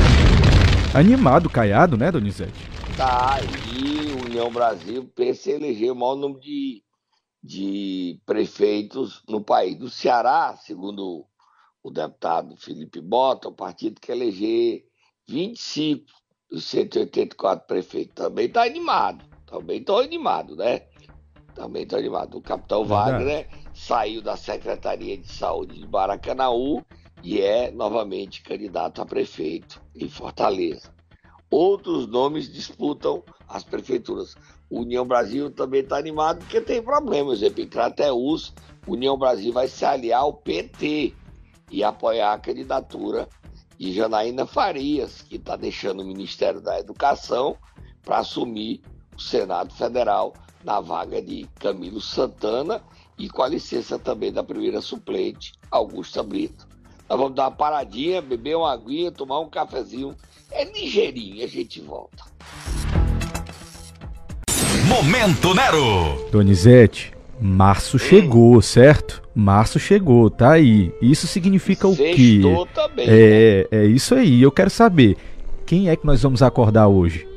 Animado, 0.93 1.49
caiado, 1.49 1.95
né, 1.95 2.11
Donizete? 2.11 2.78
Tá, 2.99 3.39
e 3.65 4.11
União 4.11 4.51
Brasil 4.51 5.09
pensa 5.15 5.49
em 5.49 5.53
eleger 5.53 5.89
o 5.89 5.95
maior 5.95 6.17
número 6.17 6.41
de, 6.41 6.83
de 7.41 8.19
prefeitos 8.25 9.23
no 9.25 9.41
país. 9.41 9.77
Do 9.77 9.89
Ceará, 9.89 10.57
segundo 10.57 11.25
o 11.81 11.89
deputado 11.89 12.57
Felipe 12.57 12.99
Bota, 12.99 13.47
o 13.47 13.53
partido 13.53 14.01
quer 14.01 14.17
eleger 14.17 14.83
25 15.29 16.03
dos 16.51 16.65
184 16.65 17.65
prefeitos. 17.65 18.15
Também 18.15 18.47
está 18.47 18.63
animado, 18.63 19.23
também 19.45 19.79
estou 19.79 19.99
animado, 19.99 20.57
né? 20.57 20.81
Também 21.55 21.83
estou 21.83 21.99
animado. 21.99 22.37
O 22.37 22.41
capitão. 22.41 22.83
Wagner 22.83 23.47
saiu 23.73 24.21
da 24.21 24.35
Secretaria 24.35 25.17
de 25.17 25.31
Saúde 25.31 25.79
de 25.79 25.87
Baracanaú 25.87 26.85
e 27.23 27.39
é 27.39 27.71
novamente 27.71 28.43
candidato 28.43 29.01
a 29.01 29.05
prefeito 29.05 29.81
em 29.95 30.09
Fortaleza. 30.09 30.98
Outros 31.51 32.07
nomes 32.07 32.51
disputam 32.51 33.23
as 33.47 33.63
prefeituras. 33.63 34.35
União 34.69 35.05
Brasil 35.05 35.49
também 35.49 35.81
está 35.81 35.97
animado 35.97 36.39
porque 36.39 36.61
tem 36.61 36.81
problemas. 36.81 37.39
Exemplo, 37.39 37.63
em 37.63 37.67
Crateus, 37.67 38.53
União 38.87 39.17
Brasil 39.17 39.51
vai 39.51 39.67
se 39.67 39.83
aliar 39.83 40.21
ao 40.21 40.33
PT 40.33 41.13
e 41.71 41.83
apoiar 41.83 42.33
a 42.33 42.39
candidatura 42.39 43.27
de 43.77 43.93
Janaína 43.93 44.45
Farias, 44.45 45.21
que 45.21 45.37
está 45.37 45.55
deixando 45.55 46.01
o 46.01 46.05
Ministério 46.05 46.61
da 46.61 46.79
Educação 46.79 47.57
para 48.03 48.19
assumir 48.19 48.81
o 49.15 49.19
Senado 49.19 49.73
Federal 49.73 50.33
na 50.63 50.79
vaga 50.81 51.21
de 51.21 51.47
Camilo 51.59 52.01
Santana 52.01 52.81
e 53.17 53.29
com 53.29 53.41
a 53.41 53.47
licença 53.47 53.97
também 53.97 54.31
da 54.31 54.43
primeira 54.43 54.81
suplente, 54.81 55.53
Augusta 55.71 56.21
Brito. 56.21 56.67
Nós 57.09 57.17
vamos 57.17 57.33
dar 57.33 57.45
uma 57.45 57.51
paradinha, 57.51 58.21
beber 58.21 58.55
uma 58.55 58.71
aguinha, 58.71 59.11
tomar 59.11 59.39
um 59.39 59.49
cafezinho 59.49 60.15
é 60.51 60.63
ligeirinho, 60.63 61.43
a 61.43 61.47
gente 61.47 61.81
volta. 61.81 62.23
Momento 64.87 65.55
Nero! 65.55 66.29
Donizete, 66.31 67.11
março 67.41 67.97
hum. 67.97 67.99
chegou, 67.99 68.61
certo? 68.61 69.23
Março 69.33 69.79
chegou, 69.79 70.29
tá 70.29 70.51
aí. 70.51 70.93
Isso 71.01 71.25
significa 71.25 71.87
o 71.87 71.95
quê? 71.95 72.41
Também, 72.75 73.07
é, 73.07 73.67
né? 73.71 73.79
é 73.79 73.85
isso 73.85 74.13
aí. 74.13 74.41
Eu 74.41 74.51
quero 74.51 74.69
saber, 74.69 75.17
quem 75.65 75.89
é 75.89 75.95
que 75.95 76.05
nós 76.05 76.21
vamos 76.21 76.43
acordar 76.43 76.87
hoje? 76.87 77.27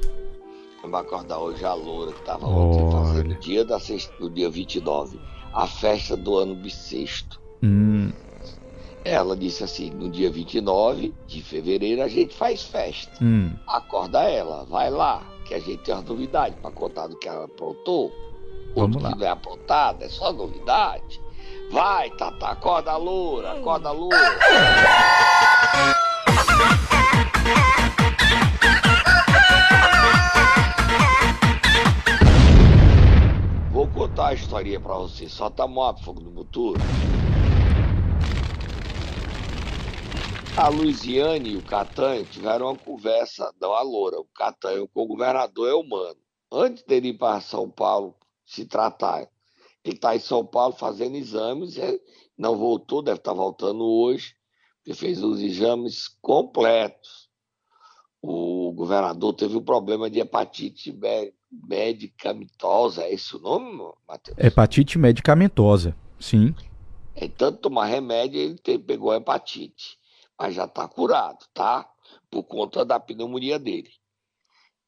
Vamos 0.82 1.00
acordar 1.00 1.38
hoje 1.38 1.64
a 1.64 1.72
Loura, 1.72 2.12
que 2.12 2.20
estava 2.20 2.46
ontem 2.46 2.90
fazendo 2.90 3.34
dia 3.40 3.64
da 3.64 3.80
sexta, 3.80 4.12
do 4.18 4.28
dia 4.28 4.50
29, 4.50 5.18
a 5.54 5.66
festa 5.66 6.14
do 6.14 6.36
ano 6.36 6.54
bissexto. 6.54 7.40
Hum. 7.62 8.10
Ela 9.04 9.36
disse 9.36 9.64
assim: 9.64 9.90
no 9.90 10.08
dia 10.08 10.30
29 10.30 11.12
de 11.26 11.42
fevereiro 11.42 12.02
a 12.02 12.08
gente 12.08 12.34
faz 12.34 12.62
festa. 12.62 13.12
Hum. 13.22 13.52
Acorda 13.66 14.22
ela, 14.22 14.64
vai 14.64 14.90
lá, 14.90 15.22
que 15.44 15.54
a 15.54 15.58
gente 15.60 15.78
tem 15.78 15.94
uma 15.94 16.02
novidade 16.02 16.54
para 16.56 16.70
contar 16.70 17.08
do 17.08 17.16
que 17.16 17.28
ela 17.28 17.44
aprontou. 17.44 18.12
Vamos 18.74 18.96
Outro 18.96 19.02
lá. 19.02 19.12
que 19.12 19.18
não 19.18 19.26
é 19.26 19.30
apontado, 19.30 20.04
é 20.04 20.08
só 20.08 20.32
novidade. 20.32 21.20
Vai, 21.70 22.10
Tata, 22.10 22.46
acorda 22.48 22.92
a 22.92 22.96
loura, 22.96 23.52
acorda 23.52 23.88
a 23.88 23.92
loura. 23.92 24.38
Vou 33.72 33.86
contar 33.88 34.28
a 34.28 34.34
historinha 34.34 34.78
pra 34.78 34.94
você. 34.94 35.28
Solta 35.28 35.64
a 35.64 35.68
moto, 35.68 36.02
fogo 36.04 36.20
no 36.20 36.30
motor. 36.30 36.76
A 40.54 40.68
Luiziane 40.68 41.52
e 41.52 41.56
o 41.56 41.62
Catanho 41.62 42.26
tiveram 42.26 42.66
uma 42.66 42.76
conversa, 42.76 43.50
não 43.58 43.72
a 43.72 43.80
Loura, 43.80 44.20
o 44.20 44.26
Catanho 44.34 44.86
com 44.86 45.02
o 45.02 45.06
governador 45.06 45.70
é 45.70 45.72
humano. 45.72 46.18
Antes 46.52 46.84
dele 46.84 47.08
ir 47.08 47.14
para 47.14 47.40
São 47.40 47.70
Paulo 47.70 48.14
se 48.44 48.66
tratar, 48.66 49.26
ele 49.82 49.96
está 49.96 50.14
em 50.14 50.20
São 50.20 50.44
Paulo 50.44 50.74
fazendo 50.74 51.16
exames, 51.16 51.76
não 52.36 52.58
voltou, 52.58 53.00
deve 53.00 53.16
estar 53.16 53.30
tá 53.30 53.36
voltando 53.36 53.82
hoje, 53.82 54.34
porque 54.76 54.92
fez 54.92 55.24
os 55.24 55.40
exames 55.40 56.08
completos. 56.20 57.30
O 58.20 58.72
governador 58.72 59.32
teve 59.32 59.56
um 59.56 59.64
problema 59.64 60.10
de 60.10 60.20
hepatite 60.20 60.94
medicamentosa, 61.50 63.04
é 63.04 63.14
esse 63.14 63.34
o 63.34 63.40
nome, 63.40 63.90
Matheus? 64.06 64.36
Hepatite 64.38 64.98
medicamentosa, 64.98 65.96
sim. 66.20 66.54
É 67.16 67.26
tanto 67.26 67.58
tomar 67.58 67.86
remédio, 67.86 68.38
ele 68.38 68.78
pegou 68.78 69.14
hepatite 69.14 70.01
mas 70.42 70.56
já 70.56 70.64
está 70.64 70.88
curado, 70.88 71.46
tá? 71.54 71.88
Por 72.28 72.42
conta 72.42 72.84
da 72.84 72.98
pneumonia 72.98 73.60
dele. 73.60 73.92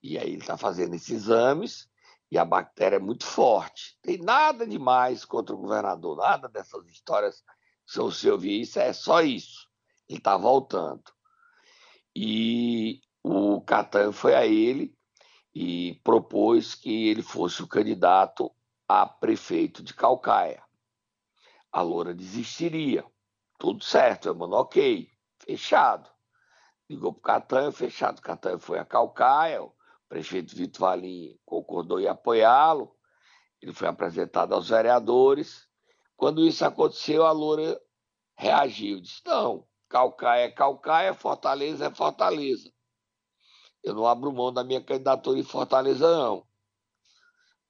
E 0.02 0.18
aí 0.18 0.30
ele 0.30 0.40
está 0.40 0.56
fazendo 0.56 0.96
esses 0.96 1.10
exames 1.10 1.88
e 2.28 2.36
a 2.36 2.44
bactéria 2.44 2.96
é 2.96 2.98
muito 2.98 3.24
forte. 3.24 3.96
Tem 4.02 4.18
nada 4.18 4.66
demais 4.66 5.24
contra 5.24 5.54
o 5.54 5.58
governador, 5.58 6.16
nada 6.16 6.48
dessas 6.48 6.84
histórias. 6.88 7.44
Se 7.86 8.00
você 8.00 8.28
ouvir 8.28 8.62
isso, 8.62 8.80
é 8.80 8.92
só 8.92 9.22
isso. 9.22 9.68
Ele 10.08 10.18
está 10.18 10.36
voltando. 10.36 11.04
E 12.16 13.00
o 13.22 13.60
Catan 13.60 14.10
foi 14.10 14.34
a 14.34 14.44
ele 14.44 14.92
e 15.54 16.00
propôs 16.02 16.74
que 16.74 17.06
ele 17.06 17.22
fosse 17.22 17.62
o 17.62 17.68
candidato 17.68 18.50
a 18.88 19.06
prefeito 19.06 19.84
de 19.84 19.94
Calcaia. 19.94 20.64
A 21.70 21.80
Loura 21.80 22.12
desistiria. 22.12 23.04
Tudo 23.56 23.84
certo, 23.84 24.26
eu 24.26 24.34
mando 24.34 24.56
ok 24.56 25.13
fechado. 25.44 26.08
Ligou 26.88 27.12
para 27.12 27.18
o 27.18 27.22
Catanho, 27.22 27.72
fechado. 27.72 28.18
O 28.18 28.22
Catanho 28.22 28.58
foi 28.58 28.78
a 28.78 28.84
Calcaia, 28.84 29.62
o 29.62 29.72
prefeito 30.08 30.54
Vitor 30.54 30.80
Valim 30.80 31.38
concordou 31.44 32.00
em 32.00 32.06
apoiá-lo. 32.06 32.94
Ele 33.60 33.72
foi 33.72 33.88
apresentado 33.88 34.54
aos 34.54 34.68
vereadores. 34.68 35.68
Quando 36.16 36.46
isso 36.46 36.64
aconteceu, 36.64 37.24
a 37.24 37.32
Loura 37.32 37.80
reagiu. 38.36 39.00
Disse: 39.00 39.22
não, 39.24 39.66
Calcaia 39.88 40.44
é 40.44 40.50
Calcaia, 40.50 41.14
Fortaleza 41.14 41.86
é 41.86 41.90
Fortaleza. 41.90 42.70
Eu 43.82 43.94
não 43.94 44.06
abro 44.06 44.32
mão 44.32 44.52
da 44.52 44.64
minha 44.64 44.82
candidatura 44.82 45.38
em 45.38 45.42
Fortaleza, 45.42 46.10
não. 46.10 46.46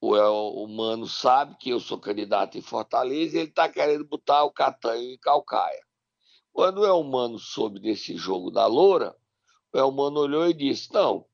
O, 0.01 0.63
o 0.63 0.67
Mano 0.67 1.07
sabe 1.07 1.55
que 1.57 1.69
eu 1.69 1.79
sou 1.79 1.99
candidato 1.99 2.57
em 2.57 2.61
Fortaleza 2.61 3.37
e 3.37 3.39
ele 3.41 3.49
está 3.49 3.67
querendo 3.67 4.05
botar 4.05 4.43
o 4.43 4.51
Catanho 4.51 5.13
em 5.13 5.17
Calcaia. 5.17 5.84
Quando 6.55 6.77
o 6.77 6.85
Elmano 6.85 7.37
soube 7.37 7.81
desse 7.81 8.15
jogo 8.15 8.49
da 8.49 8.65
loura, 8.65 9.13
o 9.73 9.77
Elmano 9.77 10.21
olhou 10.21 10.47
e 10.47 10.53
disse: 10.53 10.89
não, 10.93 11.25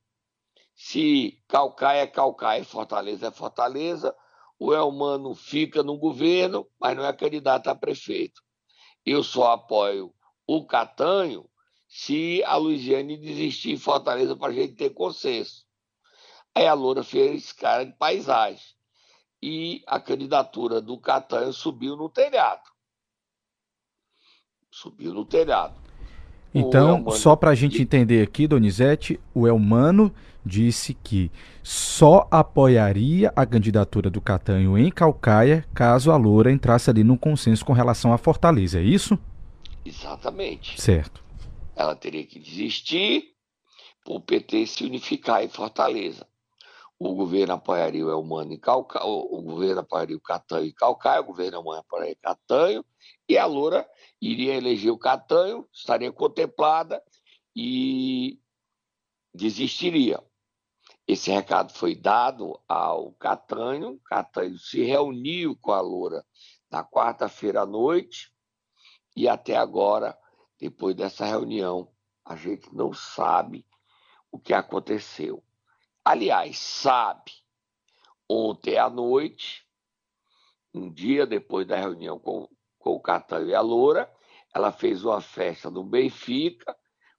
se 0.74 1.40
Calcaia 1.48 2.02
é 2.02 2.08
Calcaia, 2.08 2.66
Fortaleza 2.66 3.28
é 3.28 3.32
Fortaleza, 3.32 4.16
o 4.58 4.74
Elmano 4.74 5.36
fica 5.36 5.84
no 5.84 5.96
governo, 5.96 6.68
mas 6.80 6.98
não 6.98 7.06
é 7.06 7.14
candidato 7.14 7.68
a 7.68 7.76
prefeito. 7.76 8.42
Eu 9.06 9.22
só 9.22 9.52
apoio 9.52 10.12
o 10.48 10.66
Catanho 10.66 11.48
se 11.88 12.44
a 12.44 12.56
Luiziane 12.56 13.16
desistir 13.16 13.74
em 13.74 13.78
Fortaleza 13.78 14.36
para 14.36 14.52
a 14.52 14.56
gente 14.56 14.74
ter 14.74 14.90
consenso. 14.90 15.68
Aí 16.56 16.66
a 16.66 16.74
Loura 16.74 17.04
fez 17.04 17.54
cara 17.54 17.86
de 17.86 17.94
paisagem. 17.94 18.76
e 19.40 19.84
a 19.86 20.00
candidatura 20.00 20.82
do 20.82 21.00
Catanho 21.00 21.54
subiu 21.54 21.96
no 21.96 22.10
telhado. 22.10 22.71
Subiu 24.72 25.14
no 25.14 25.26
telhado. 25.26 25.74
Então, 26.54 27.10
só 27.12 27.36
para 27.36 27.52
a 27.52 27.56
gente 27.56 27.82
entender 27.82 28.22
aqui, 28.22 28.48
Donizete, 28.48 29.20
o 29.34 29.48
Elmano 29.48 30.14
disse 30.46 30.94
que 30.94 31.32
só 31.64 32.28
apoiaria 32.32 33.32
a 33.36 33.46
candidatura 33.46 34.10
do 34.10 34.20
Catanho 34.20 34.78
em 34.78 34.90
Calcaia 34.90 35.66
caso 35.74 36.12
a 36.12 36.18
Loura 36.18 36.52
entrasse 36.52 36.90
ali 36.90 37.04
num 37.04 37.16
consenso 37.16 37.64
com 37.64 37.74
relação 37.74 38.12
à 38.12 38.18
Fortaleza, 38.18 38.80
é 38.80 38.84
isso? 38.84 39.18
Exatamente. 39.86 40.82
Certo. 40.82 41.24
Ela 41.76 41.96
teria 41.96 42.26
que 42.26 42.40
desistir 42.40 43.34
para 44.04 44.14
o 44.14 44.20
PT 44.20 44.68
se 44.68 44.84
unificar 44.84 45.44
em 45.44 45.50
Fortaleza. 45.50 46.26
O 47.04 47.16
governo 47.16 47.56
apoiaria 47.56 48.06
o 48.06 48.12
Elmano 48.12 48.54
em 48.54 48.60
Calcaia, 48.60 49.04
o 49.04 49.42
governo 49.42 49.80
apoiaria 49.82 50.16
o 50.16 50.22
Catanho 50.22 50.68
em 50.68 50.72
Calcaia, 50.72 51.20
o 51.20 51.24
governo 51.24 51.58
Elmano 51.58 51.80
apoiaria 51.80 52.16
Catanho, 52.22 52.86
e 53.28 53.40
a 53.40 53.46
Loura 53.48 53.90
iria 54.22 54.54
eleger 54.54 54.92
o 54.92 55.00
Catanho, 55.00 55.68
estaria 55.74 56.12
contemplada 56.12 57.04
e 57.56 58.40
desistiria. 59.34 60.24
Esse 61.08 61.32
recado 61.32 61.74
foi 61.74 61.96
dado 61.96 62.62
ao 62.68 63.14
Catanho, 63.14 64.00
Catanho 64.06 64.60
se 64.60 64.84
reuniu 64.84 65.58
com 65.58 65.72
a 65.72 65.82
Loura 65.82 66.24
na 66.70 66.84
quarta-feira 66.84 67.62
à 67.62 67.66
noite 67.66 68.32
e 69.16 69.28
até 69.28 69.56
agora, 69.56 70.16
depois 70.60 70.96
dessa 70.96 71.26
reunião, 71.26 71.92
a 72.24 72.36
gente 72.36 72.72
não 72.72 72.94
sabe 72.94 73.66
o 74.32 74.38
que 74.38 74.54
aconteceu. 74.54 75.44
Aliás, 76.04 76.58
sabe, 76.58 77.32
ontem 78.28 78.78
à 78.78 78.90
noite, 78.90 79.68
um 80.74 80.92
dia 80.92 81.28
depois 81.28 81.68
da 81.68 81.76
reunião 81.76 82.18
com, 82.18 82.50
com 82.80 82.92
o 82.92 83.00
Catanho 83.00 83.50
e 83.50 83.56
a 83.56 83.62
Loura, 83.62 84.12
ela 84.54 84.72
fez 84.72 85.04
uma 85.04 85.22
festa 85.22 85.70
no 85.70 85.84
Benfica, 85.84 86.76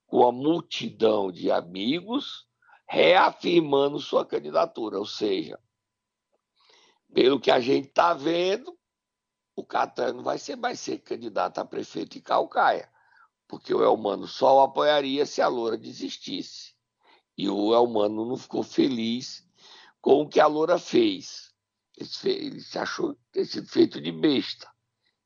com 0.06 0.26
a 0.26 0.32
multidão 0.32 1.30
de 1.30 1.50
amigos, 1.50 2.46
reafirmando 2.88 3.98
sua 3.98 4.26
candidatura. 4.26 4.98
Ou 4.98 5.06
seja, 5.06 5.58
pelo 7.14 7.40
que 7.40 7.50
a 7.50 7.60
gente 7.60 7.88
está 7.88 8.12
vendo, 8.12 8.76
o 9.54 9.64
Catanho 9.64 10.14
não 10.14 10.22
vai 10.24 10.38
ser 10.38 10.56
mais 10.56 10.80
ser 10.80 10.98
candidato 10.98 11.58
a 11.58 11.64
prefeito 11.64 12.18
em 12.18 12.20
Calcaia, 12.20 12.90
porque 13.46 13.72
o 13.72 13.82
Elmano 13.82 14.26
só 14.26 14.56
o 14.56 14.60
apoiaria 14.60 15.24
se 15.24 15.40
a 15.40 15.48
Loura 15.48 15.78
desistisse. 15.78 16.71
E 17.42 17.48
o 17.48 17.74
Elmano 17.74 18.24
não 18.24 18.36
ficou 18.36 18.62
feliz 18.62 19.44
com 20.00 20.22
o 20.22 20.28
que 20.28 20.38
a 20.38 20.46
Loura 20.46 20.78
fez. 20.78 21.52
Ele 22.24 22.60
se 22.60 22.78
achou 22.78 23.18
ter 23.32 23.44
sido 23.46 23.66
feito 23.66 24.00
de 24.00 24.12
besta. 24.12 24.70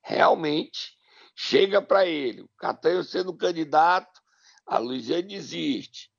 Realmente, 0.00 0.96
chega 1.34 1.82
para 1.82 2.06
ele, 2.06 2.40
o 2.40 2.48
Catanho 2.56 3.04
sendo 3.04 3.36
candidato, 3.36 4.22
a 4.64 4.78
Luiziane 4.78 5.24
desiste. 5.24 6.10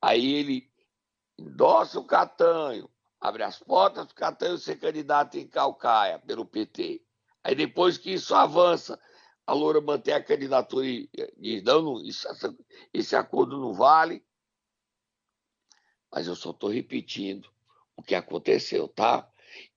Aí 0.00 0.32
ele 0.32 0.70
endossa 1.38 2.00
o 2.00 2.06
Catanho, 2.06 2.88
abre 3.20 3.42
as 3.42 3.58
portas 3.58 4.06
para 4.06 4.12
o 4.12 4.16
Catanho 4.16 4.56
ser 4.56 4.76
candidato 4.76 5.36
em 5.36 5.46
Calcaia 5.46 6.18
pelo 6.20 6.46
PT. 6.46 7.04
Aí 7.44 7.54
depois 7.54 7.98
que 7.98 8.14
isso 8.14 8.34
avança, 8.34 8.98
a 9.46 9.52
Loura 9.52 9.82
mantém 9.82 10.14
a 10.14 10.24
candidatura 10.24 10.86
e 10.86 11.10
diz, 11.36 11.62
não, 11.62 12.00
isso, 12.00 12.26
esse 12.90 13.14
acordo 13.14 13.60
não 13.60 13.74
vale. 13.74 14.24
Mas 16.12 16.26
eu 16.26 16.34
só 16.34 16.50
estou 16.50 16.70
repetindo 16.70 17.48
o 17.96 18.02
que 18.02 18.14
aconteceu, 18.14 18.86
tá? 18.88 19.26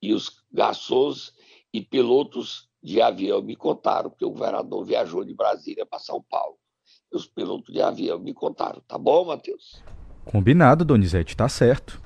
E 0.02 0.14
os 0.14 0.44
garçons 0.52 1.34
e 1.74 1.82
pilotos 1.82 2.70
de 2.84 3.02
avião 3.02 3.42
me 3.42 3.56
contaram, 3.56 4.10
porque 4.10 4.26
o 4.26 4.32
governador 4.32 4.86
viajou 4.86 5.24
de 5.24 5.34
Brasília 5.34 5.86
para 5.86 6.00
São 6.00 6.22
Paulo. 6.22 6.58
E 7.12 7.16
os 7.16 7.26
pilotos 7.26 7.74
de 7.74 7.82
avião 7.82 8.20
me 8.20 8.34
contaram, 8.34 8.82
tá 8.88 8.98
bom, 8.98 9.26
Matheus? 9.26 9.82
Combinado, 10.24 10.86
Donizete, 10.86 11.36
tá 11.36 11.48
certo. 11.48 12.05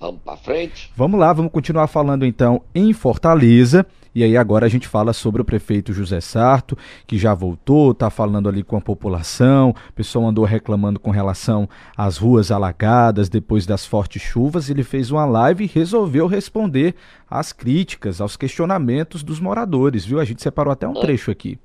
Vamos 0.00 0.22
para 0.22 0.36
frente? 0.38 0.90
Vamos 0.96 1.20
lá, 1.20 1.30
vamos 1.30 1.52
continuar 1.52 1.86
falando 1.86 2.24
então 2.24 2.62
em 2.74 2.90
Fortaleza. 2.94 3.86
E 4.14 4.24
aí 4.24 4.34
agora 4.34 4.64
a 4.64 4.68
gente 4.68 4.88
fala 4.88 5.12
sobre 5.12 5.42
o 5.42 5.44
prefeito 5.44 5.92
José 5.92 6.20
Sarto, 6.22 6.76
que 7.06 7.18
já 7.18 7.34
voltou, 7.34 7.92
está 7.92 8.08
falando 8.08 8.48
ali 8.48 8.64
com 8.64 8.78
a 8.78 8.80
população. 8.80 9.74
O 9.90 9.92
pessoal 9.92 10.26
andou 10.26 10.44
reclamando 10.46 10.98
com 10.98 11.10
relação 11.10 11.68
às 11.94 12.16
ruas 12.16 12.50
alagadas 12.50 13.28
depois 13.28 13.66
das 13.66 13.84
fortes 13.84 14.22
chuvas. 14.22 14.70
Ele 14.70 14.82
fez 14.82 15.10
uma 15.10 15.26
live 15.26 15.64
e 15.64 15.68
resolveu 15.68 16.26
responder 16.26 16.94
às 17.28 17.52
críticas, 17.52 18.22
aos 18.22 18.38
questionamentos 18.38 19.22
dos 19.22 19.38
moradores, 19.38 20.04
viu? 20.04 20.18
A 20.18 20.24
gente 20.24 20.42
separou 20.42 20.72
até 20.72 20.88
um 20.88 20.94
trecho 20.94 21.30
aqui. 21.30 21.58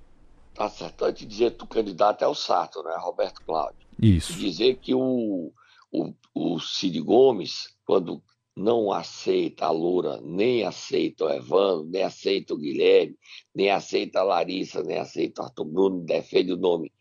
Tá 0.54 0.70
certo. 0.70 1.06
Antes 1.06 1.22
de 1.22 1.28
dizer 1.28 1.52
que 1.52 1.64
o 1.64 1.68
candidato 1.68 2.24
é 2.24 2.28
o 2.28 2.36
Sarto, 2.36 2.84
né? 2.84 2.96
Roberto 3.00 3.42
Cláudio. 3.46 3.80
Isso. 4.00 4.34
E 4.34 4.36
dizer 4.36 4.76
que 4.76 4.94
o, 4.94 5.52
o, 5.92 6.14
o 6.34 6.60
Cid 6.60 7.00
Gomes, 7.02 7.75
quando 7.86 8.22
não 8.56 8.92
aceita 8.92 9.66
a 9.66 9.72
Loura, 9.72 10.20
nem 10.22 10.64
aceita 10.64 11.26
o 11.26 11.30
Evandro, 11.30 11.86
nem 11.86 12.04
aceita 12.04 12.54
o 12.54 12.58
Guilherme, 12.58 13.18
nem 13.54 13.70
aceita 13.70 14.22
a 14.22 14.24
Larissa, 14.24 14.82
nem 14.82 14.98
aceita 14.98 15.42
o 15.42 15.46
Arthur 15.46 15.66
Bruno, 15.66 16.06
defende 16.06 16.54
o 16.54 16.58
nome 16.58 16.92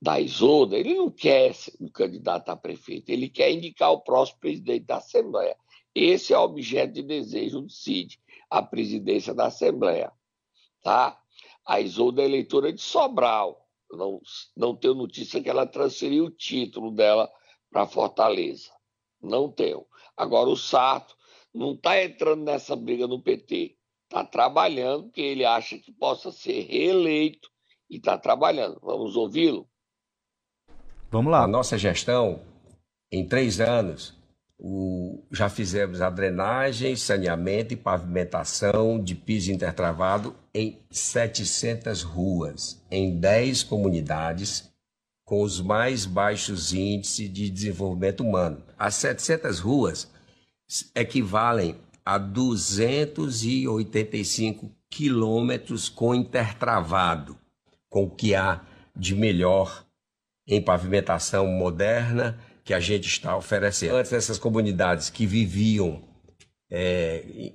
da 0.00 0.20
Isolda, 0.20 0.76
ele 0.76 0.94
não 0.94 1.10
quer 1.10 1.54
um 1.80 1.88
candidato 1.88 2.50
a 2.50 2.56
prefeito, 2.56 3.10
ele 3.10 3.28
quer 3.28 3.50
indicar 3.50 3.90
o 3.90 4.00
próximo 4.00 4.38
presidente 4.38 4.84
da 4.84 4.98
Assembleia. 4.98 5.56
Esse 5.94 6.32
é 6.32 6.38
o 6.38 6.42
objeto 6.42 6.92
de 6.92 7.02
desejo 7.02 7.62
do 7.62 7.70
CID, 7.70 8.20
a 8.50 8.62
presidência 8.62 9.34
da 9.34 9.46
Assembleia. 9.46 10.12
Tá? 10.82 11.18
A 11.64 11.80
Isolda 11.80 12.22
é 12.22 12.26
eleitora 12.26 12.72
de 12.72 12.80
Sobral. 12.80 13.66
Não, 13.90 14.20
não 14.56 14.76
tenho 14.76 14.94
notícia 14.94 15.42
que 15.42 15.48
ela 15.48 15.66
transferiu 15.66 16.26
o 16.26 16.30
título 16.30 16.90
dela 16.90 17.30
para 17.70 17.86
Fortaleza. 17.86 18.75
Não 19.22 19.50
tenho. 19.50 19.84
Agora, 20.16 20.48
o 20.48 20.56
Sarto 20.56 21.14
não 21.54 21.72
está 21.72 22.02
entrando 22.02 22.44
nessa 22.44 22.76
briga 22.76 23.06
no 23.06 23.20
PT. 23.20 23.76
Está 24.04 24.24
trabalhando, 24.24 25.04
porque 25.04 25.20
ele 25.20 25.44
acha 25.44 25.78
que 25.78 25.92
possa 25.92 26.30
ser 26.30 26.60
reeleito 26.66 27.50
e 27.90 27.96
está 27.96 28.16
trabalhando. 28.16 28.78
Vamos 28.82 29.16
ouvi-lo? 29.16 29.68
Vamos 31.10 31.32
lá. 31.32 31.42
A 31.42 31.48
nossa 31.48 31.76
gestão, 31.76 32.40
em 33.10 33.26
três 33.26 33.60
anos, 33.60 34.14
o, 34.58 35.22
já 35.30 35.48
fizemos 35.48 36.00
a 36.00 36.08
drenagem, 36.08 36.96
saneamento 36.96 37.74
e 37.74 37.76
pavimentação 37.76 39.02
de 39.02 39.14
piso 39.14 39.52
intertravado 39.52 40.34
em 40.54 40.80
700 40.90 42.02
ruas, 42.02 42.82
em 42.90 43.18
10 43.18 43.64
comunidades, 43.64 44.72
com 45.26 45.42
os 45.42 45.60
mais 45.60 46.06
baixos 46.06 46.72
índices 46.72 47.30
de 47.30 47.50
desenvolvimento 47.50 48.22
humano. 48.22 48.62
As 48.78 48.94
700 48.94 49.58
ruas 49.58 50.10
equivalem 50.94 51.76
a 52.04 52.16
285 52.16 54.70
quilômetros 54.88 55.88
com 55.88 56.14
intertravado, 56.14 57.36
com 57.90 58.04
o 58.04 58.10
que 58.10 58.36
há 58.36 58.60
de 58.94 59.16
melhor 59.16 59.84
em 60.46 60.62
pavimentação 60.62 61.48
moderna 61.48 62.38
que 62.64 62.72
a 62.72 62.78
gente 62.78 63.08
está 63.08 63.36
oferecendo. 63.36 63.96
Antes, 63.96 64.12
essas 64.12 64.38
comunidades 64.38 65.10
que 65.10 65.26
viviam 65.26 66.04
é, 66.70 67.50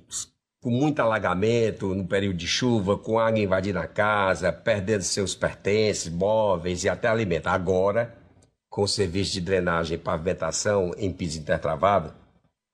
com 0.61 0.69
muito 0.69 1.01
alagamento 1.01 1.95
no 1.95 2.05
período 2.05 2.37
de 2.37 2.47
chuva, 2.47 2.95
com 2.95 3.17
água 3.17 3.39
invadindo 3.39 3.79
a 3.79 3.87
casa, 3.87 4.53
perdendo 4.53 5.01
seus 5.01 5.33
pertences, 5.33 6.07
móveis 6.07 6.83
e 6.83 6.89
até 6.89 7.07
alimento. 7.07 7.47
Agora, 7.47 8.15
com 8.69 8.83
o 8.83 8.87
serviço 8.87 9.33
de 9.33 9.41
drenagem 9.41 9.95
e 9.95 9.97
pavimentação 9.97 10.93
em 10.97 11.11
piso 11.11 11.39
intertravado, 11.39 12.13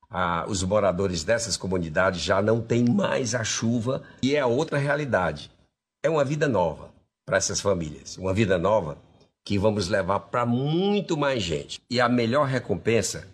ah, 0.10 0.46
os 0.48 0.64
moradores 0.64 1.24
dessas 1.24 1.56
comunidades 1.56 2.22
já 2.22 2.42
não 2.42 2.62
têm 2.62 2.86
mais 2.86 3.34
a 3.34 3.44
chuva 3.44 4.04
e 4.22 4.36
é 4.36 4.46
outra 4.46 4.78
realidade. 4.78 5.50
É 6.04 6.10
uma 6.10 6.26
vida 6.26 6.48
nova 6.48 6.90
para 7.26 7.38
essas 7.38 7.62
famílias, 7.62 8.18
uma 8.18 8.34
vida 8.34 8.58
nova 8.58 8.98
que 9.46 9.58
vamos 9.58 9.88
levar 9.88 10.20
para 10.20 10.46
muito 10.46 11.16
mais 11.16 11.42
gente. 11.42 11.82
E 11.90 12.02
a 12.02 12.10
melhor 12.10 12.48
recompensa 12.48 13.28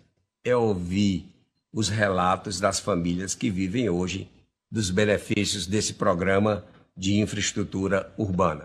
é 0.44 0.54
ouvir 0.54 1.28
os 1.72 1.88
relatos 1.88 2.60
das 2.60 2.78
famílias 2.78 3.34
que 3.34 3.50
vivem 3.50 3.88
hoje 3.90 4.28
dos 4.74 4.90
benefícios 4.90 5.68
desse 5.68 5.94
programa 5.94 6.64
de 6.96 7.20
infraestrutura 7.20 8.12
urbana. 8.18 8.60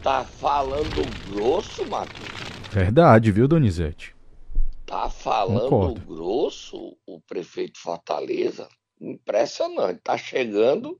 Tá 0.00 0.22
falando 0.22 1.02
grosso, 1.28 1.84
Matheus? 1.88 2.28
Verdade, 2.70 3.32
viu, 3.32 3.48
Donizete? 3.48 4.14
Tá 4.86 5.10
falando 5.10 5.68
Concordo. 5.68 6.00
grosso 6.02 6.96
o 7.04 7.20
prefeito 7.22 7.80
Fortaleza. 7.80 8.68
Impressionante. 9.00 10.00
Tá 10.04 10.16
chegando 10.16 10.96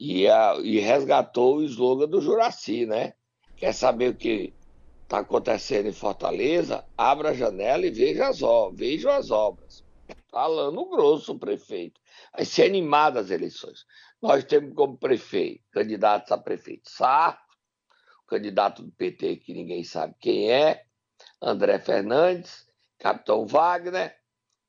e, 0.00 0.26
a, 0.26 0.56
e 0.60 0.80
resgatou 0.80 1.58
o 1.58 1.62
slogan 1.62 2.08
do 2.08 2.20
Juraci, 2.20 2.84
né? 2.84 3.12
Quer 3.56 3.72
saber 3.72 4.10
o 4.10 4.16
que 4.16 4.52
está 5.04 5.20
acontecendo 5.20 5.86
em 5.86 5.92
Fortaleza? 5.92 6.84
Abra 6.96 7.28
a 7.28 7.34
janela 7.34 7.86
e 7.86 7.92
veja 7.92 8.26
as, 8.26 8.40
veja 8.74 9.16
as 9.16 9.30
obras. 9.30 9.86
Falando 10.30 10.88
grosso 10.88 11.38
prefeito. 11.38 12.00
Vai 12.32 12.44
ser 12.44 12.64
animada 12.64 13.20
as 13.20 13.30
eleições. 13.30 13.84
Nós 14.20 14.44
temos 14.44 14.74
como 14.74 14.98
prefeito, 14.98 15.64
candidatos 15.70 16.32
a 16.32 16.38
prefeito 16.38 16.90
Sarto, 16.90 17.56
candidato 18.26 18.82
do 18.82 18.92
PT 18.92 19.36
que 19.36 19.54
ninguém 19.54 19.82
sabe 19.84 20.14
quem 20.20 20.50
é, 20.50 20.84
André 21.40 21.78
Fernandes, 21.78 22.66
Capitão 22.98 23.46
Wagner 23.46 24.16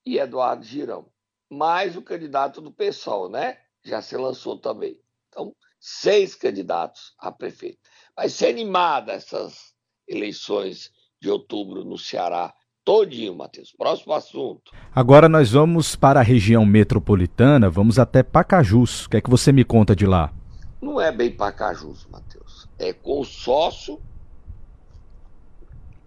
e 0.06 0.18
Eduardo 0.18 0.64
Girão. 0.64 1.12
Mais 1.50 1.96
o 1.98 2.02
candidato 2.02 2.62
do 2.62 2.72
PSOL, 2.72 3.30
né? 3.30 3.60
Já 3.84 4.02
se 4.02 4.16
lançou 4.16 4.60
também. 4.60 5.02
Então, 5.28 5.56
seis 5.80 6.36
candidatos 6.36 7.14
a 7.18 7.32
prefeito. 7.32 7.80
Vai 8.16 8.30
ser 8.30 8.48
animada 8.48 9.14
essas 9.14 9.74
eleições 10.08 10.92
de 11.22 11.30
outubro 11.30 11.84
no 11.84 11.98
Ceará. 11.98 12.54
Todinho, 12.90 13.36
Matheus. 13.36 13.72
Próximo 13.72 14.14
assunto. 14.14 14.72
Agora 14.96 15.30
nós 15.30 15.52
vamos 15.52 15.96
para 15.96 16.22
a 16.22 16.24
região 16.24 16.66
metropolitana, 16.66 17.70
vamos 17.70 18.00
até 18.00 18.24
Pacajus. 18.24 19.06
O 19.06 19.12
que 19.12 19.18
é 19.18 19.22
que 19.22 19.30
você 19.30 19.52
me 19.52 19.64
conta 19.64 19.96
de 19.96 20.08
lá? 20.08 20.34
Não 20.82 21.00
é 21.00 21.12
bem 21.12 21.30
Pacajus, 21.30 22.08
Matheus. 22.08 22.68
É 22.80 22.92
consórcio 22.92 24.02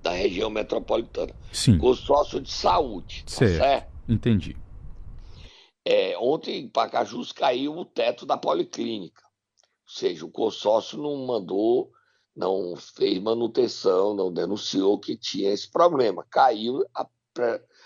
da 0.02 0.10
região 0.10 0.50
metropolitana. 0.50 1.32
Sim. 1.52 1.78
Consórcio 1.78 2.40
de 2.40 2.50
saúde. 2.50 3.22
Tá 3.26 3.30
certo. 3.32 3.58
certo? 3.58 3.92
Entendi. 4.08 4.56
É, 5.84 6.18
ontem 6.18 6.64
em 6.64 6.68
Pacajus 6.68 7.30
caiu 7.30 7.78
o 7.78 7.84
teto 7.84 8.26
da 8.26 8.36
policlínica. 8.36 9.22
Ou 9.84 9.88
seja, 9.88 10.26
o 10.26 10.30
consórcio 10.32 11.00
não 11.00 11.24
mandou 11.28 11.92
não 12.34 12.74
fez 12.76 13.18
manutenção, 13.20 14.14
não 14.14 14.32
denunciou 14.32 14.98
que 14.98 15.16
tinha 15.16 15.52
esse 15.52 15.70
problema. 15.70 16.26
Caiu, 16.30 16.84
a, 16.94 17.06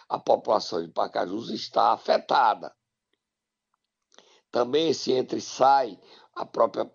a 0.09 0.19
população 0.19 0.85
de 0.85 0.93
Pacajus 0.93 1.51
está 1.51 1.93
afetada. 1.93 2.75
Também 4.51 4.89
esse 4.89 5.13
entra 5.13 5.37
e 5.37 5.41
sai, 5.41 5.99
a 6.35 6.47
própria. 6.47 6.91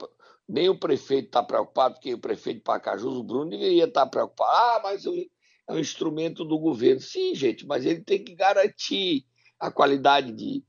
Nem 0.48 0.70
o 0.70 0.80
prefeito 0.80 1.28
está 1.28 1.44
preocupado, 1.44 1.96
porque 1.96 2.14
o 2.14 2.20
prefeito 2.20 2.58
de 2.58 2.64
Pacajus, 2.64 3.16
o 3.16 3.24
Bruno, 3.24 3.52
deveria 3.52 3.86
estar 3.86 4.08
preocupado. 4.08 4.52
Ah, 4.52 4.80
mas 4.84 5.06
é 5.06 5.74
um 5.74 5.80
instrumento 5.80 6.44
do 6.44 6.58
governo. 6.58 7.02
Sim, 7.02 7.36
gente, 7.36 7.66
mas 7.66 7.86
ele 7.86 8.02
tem 8.02 8.24
que 8.24 8.34
garantir 8.36 9.26
a 9.60 9.70
qualidade 9.70 10.32
de, 10.32 10.66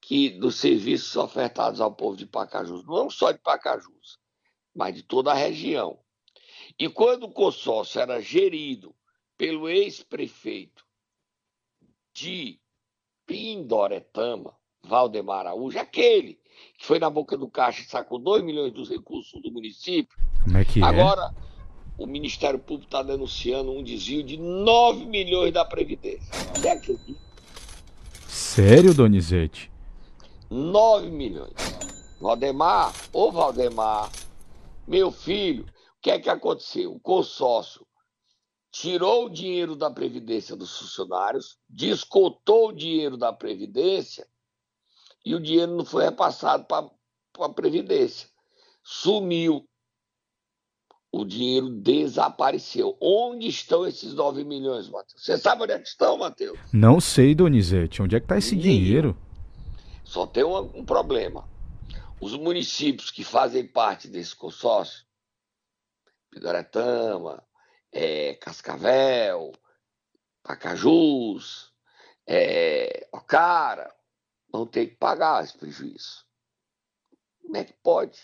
que, 0.00 0.30
dos 0.30 0.56
serviços 0.56 1.16
ofertados 1.16 1.80
ao 1.80 1.94
povo 1.94 2.16
de 2.16 2.26
Pacajus, 2.26 2.84
não 2.84 3.08
só 3.08 3.32
de 3.32 3.38
Pacajus 3.38 4.17
mas 4.78 4.94
de 4.94 5.02
toda 5.02 5.32
a 5.32 5.34
região. 5.34 5.98
E 6.78 6.88
quando 6.88 7.24
o 7.24 7.32
consórcio 7.32 8.00
era 8.00 8.22
gerido 8.22 8.94
pelo 9.36 9.68
ex-prefeito 9.68 10.84
de 12.14 12.60
Pindoretama, 13.26 14.54
Valdemar 14.84 15.40
Araújo, 15.40 15.76
aquele 15.80 16.38
que 16.78 16.86
foi 16.86 17.00
na 17.00 17.10
boca 17.10 17.36
do 17.36 17.48
caixa 17.48 17.82
e 17.82 17.86
sacou 17.86 18.20
2 18.20 18.44
milhões 18.44 18.72
dos 18.72 18.88
recursos 18.88 19.42
do 19.42 19.50
município. 19.50 20.16
Como 20.44 20.56
é 20.56 20.64
que 20.64 20.80
é? 20.80 20.84
Agora, 20.84 21.34
o 21.98 22.06
Ministério 22.06 22.60
Público 22.60 22.86
está 22.86 23.02
denunciando 23.02 23.72
um 23.72 23.82
desvio 23.82 24.22
de 24.22 24.36
9 24.36 25.06
milhões 25.06 25.52
da 25.52 25.64
Previdência. 25.64 26.32
Você 26.54 26.68
acredita? 26.68 27.20
Sério, 28.28 28.94
Donizete? 28.94 29.72
9 30.48 31.10
milhões. 31.10 31.52
Valdemar, 32.20 32.92
ô 33.12 33.30
Valdemar, 33.30 34.10
meu 34.88 35.10
filho, 35.10 35.64
o 35.64 36.00
que 36.00 36.10
é 36.10 36.18
que 36.18 36.30
aconteceu? 36.30 36.94
O 36.94 37.00
consórcio 37.00 37.86
tirou 38.72 39.26
o 39.26 39.30
dinheiro 39.30 39.76
da 39.76 39.90
Previdência 39.90 40.56
dos 40.56 40.78
funcionários, 40.78 41.58
descontou 41.68 42.68
o 42.68 42.72
dinheiro 42.72 43.16
da 43.18 43.30
Previdência 43.30 44.26
e 45.24 45.34
o 45.34 45.40
dinheiro 45.40 45.76
não 45.76 45.84
foi 45.84 46.04
repassado 46.04 46.64
para 46.64 46.90
a 47.38 47.48
Previdência. 47.50 48.28
Sumiu. 48.82 49.68
O 51.12 51.24
dinheiro 51.24 51.68
desapareceu. 51.70 52.96
Onde 53.00 53.46
estão 53.48 53.86
esses 53.86 54.14
9 54.14 54.44
milhões, 54.44 54.88
Matheus? 54.88 55.22
Você 55.22 55.36
sabe 55.36 55.64
onde 55.64 55.72
é 55.72 55.78
que 55.78 55.88
estão, 55.88 56.18
Matheus? 56.18 56.58
Não 56.72 57.00
sei, 57.00 57.34
Donizete. 57.34 58.02
Onde 58.02 58.16
é 58.16 58.20
que 58.20 58.24
está 58.24 58.38
esse 58.38 58.54
dinheiro? 58.54 59.16
Só 60.04 60.26
tem 60.26 60.44
um, 60.44 60.58
um 60.78 60.84
problema 60.84 61.48
os 62.20 62.34
municípios 62.34 63.10
que 63.10 63.22
fazem 63.22 63.66
parte 63.66 64.08
desse 64.08 64.34
consórcio, 64.34 65.06
Pidoretama, 66.30 67.46
é, 67.92 68.34
Cascavel, 68.34 69.52
Pacajus, 70.42 71.72
é, 72.26 73.08
Ocara, 73.12 73.94
vão 74.50 74.66
ter 74.66 74.88
que 74.88 74.96
pagar 74.96 75.44
esse 75.44 75.56
prejuízo. 75.56 76.26
Como 77.40 77.56
é 77.56 77.64
que 77.64 77.72
pode? 77.82 78.20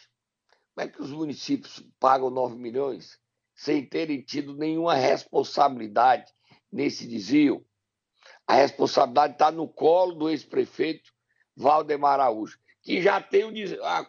Como 0.74 0.86
é 0.86 0.90
que 0.90 1.00
os 1.00 1.10
municípios 1.10 1.80
pagam 2.00 2.30
9 2.30 2.56
milhões 2.56 3.18
sem 3.54 3.86
terem 3.86 4.20
tido 4.20 4.54
nenhuma 4.54 4.94
responsabilidade 4.94 6.32
nesse 6.70 7.06
desvio? 7.06 7.64
A 8.46 8.54
responsabilidade 8.54 9.34
está 9.34 9.50
no 9.50 9.68
colo 9.68 10.12
do 10.14 10.28
ex-prefeito 10.28 11.12
Valdemar 11.56 12.14
Araújo 12.14 12.58
que 12.84 13.02
já 13.02 13.20
tem 13.20 13.44
a, 13.82 14.06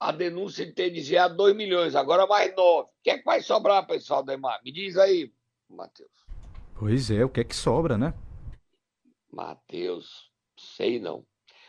a 0.00 0.12
denúncia 0.12 0.66
de 0.66 0.72
ter 0.72 0.90
desviado 0.90 1.36
2 1.36 1.56
milhões, 1.56 1.94
agora 1.94 2.26
mais 2.26 2.54
9. 2.54 2.88
O 2.88 2.90
que 3.02 3.10
é 3.10 3.18
que 3.18 3.24
vai 3.24 3.40
sobrar 3.40 3.86
para 3.86 3.96
esse 3.96 4.08
Valdemar? 4.08 4.60
Me 4.64 4.72
diz 4.72 4.96
aí, 4.96 5.32
Matheus. 5.70 6.10
Pois 6.78 7.10
é, 7.10 7.24
o 7.24 7.28
que 7.28 7.40
é 7.40 7.44
que 7.44 7.54
sobra, 7.56 7.96
né? 7.96 8.12
Matheus, 9.32 10.30
sei 10.56 10.98
não. 10.98 11.24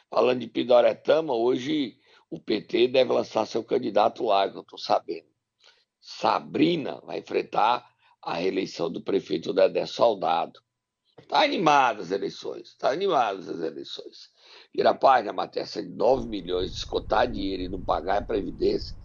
Falando 0.10 0.40
de 0.40 0.48
Pidoretama, 0.48 1.34
hoje 1.34 2.00
o 2.30 2.40
PT 2.40 2.88
deve 2.88 3.14
lançar 3.14 3.46
seu 3.46 3.64
candidato 3.64 4.26
lá, 4.26 4.48
eu 4.48 4.62
estou 4.62 4.80
sabendo. 4.80 5.30
Sabrina 6.02 7.00
vai 7.02 7.20
enfrentar 7.20 7.88
a 8.22 8.36
reeleição 8.36 8.92
do 8.92 9.02
prefeito 9.02 9.54
Dedé 9.54 9.86
Soldado. 9.86 10.60
Está 11.21 11.43
animado 11.43 12.01
as 12.01 12.12
eleições, 12.12 12.69
está 12.69 12.91
animado 12.91 13.39
as 13.39 13.47
eleições. 13.47 14.29
Vira 14.73 14.91
a 14.91 14.95
página, 14.95 15.34
Matheus, 15.34 15.73
de 15.73 15.84
9 15.84 16.27
milhões, 16.27 16.71
descontar 16.71 17.27
dinheiro 17.27 17.63
e 17.63 17.69
não 17.69 17.82
pagar 17.82 18.17
a 18.17 18.25
Previdência. 18.25 18.95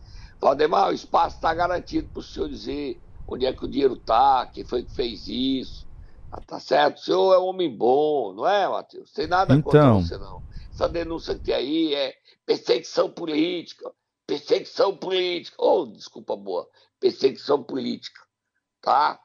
Valdemar, 0.40 0.90
o 0.90 0.92
espaço 0.92 1.36
está 1.36 1.54
garantido 1.54 2.08
para 2.08 2.20
o 2.20 2.22
senhor 2.22 2.48
dizer 2.48 3.00
onde 3.26 3.46
é 3.46 3.52
que 3.52 3.64
o 3.64 3.68
dinheiro 3.68 3.94
está, 3.94 4.46
quem 4.52 4.64
foi 4.64 4.82
que 4.82 4.94
fez 4.94 5.26
isso. 5.28 5.86
Ah, 6.30 6.40
tá 6.40 6.58
certo? 6.58 6.98
O 6.98 7.00
senhor 7.00 7.34
é 7.34 7.38
um 7.38 7.44
homem 7.44 7.74
bom, 7.74 8.34
não 8.34 8.46
é, 8.46 8.68
Matheus? 8.68 9.12
Tem 9.12 9.26
nada 9.26 9.54
então... 9.54 9.62
contra 9.62 9.92
você, 9.92 10.18
não. 10.18 10.42
Essa 10.72 10.88
denúncia 10.88 11.34
que 11.34 11.44
tem 11.44 11.54
aí 11.54 11.94
é 11.94 12.14
perseguição 12.44 13.08
política. 13.08 13.90
Perseguição 14.26 14.96
política. 14.96 15.56
Oh, 15.58 15.86
desculpa, 15.86 16.36
boa. 16.36 16.68
Perseguição 16.98 17.62
política. 17.62 18.20
Tá? 18.82 19.20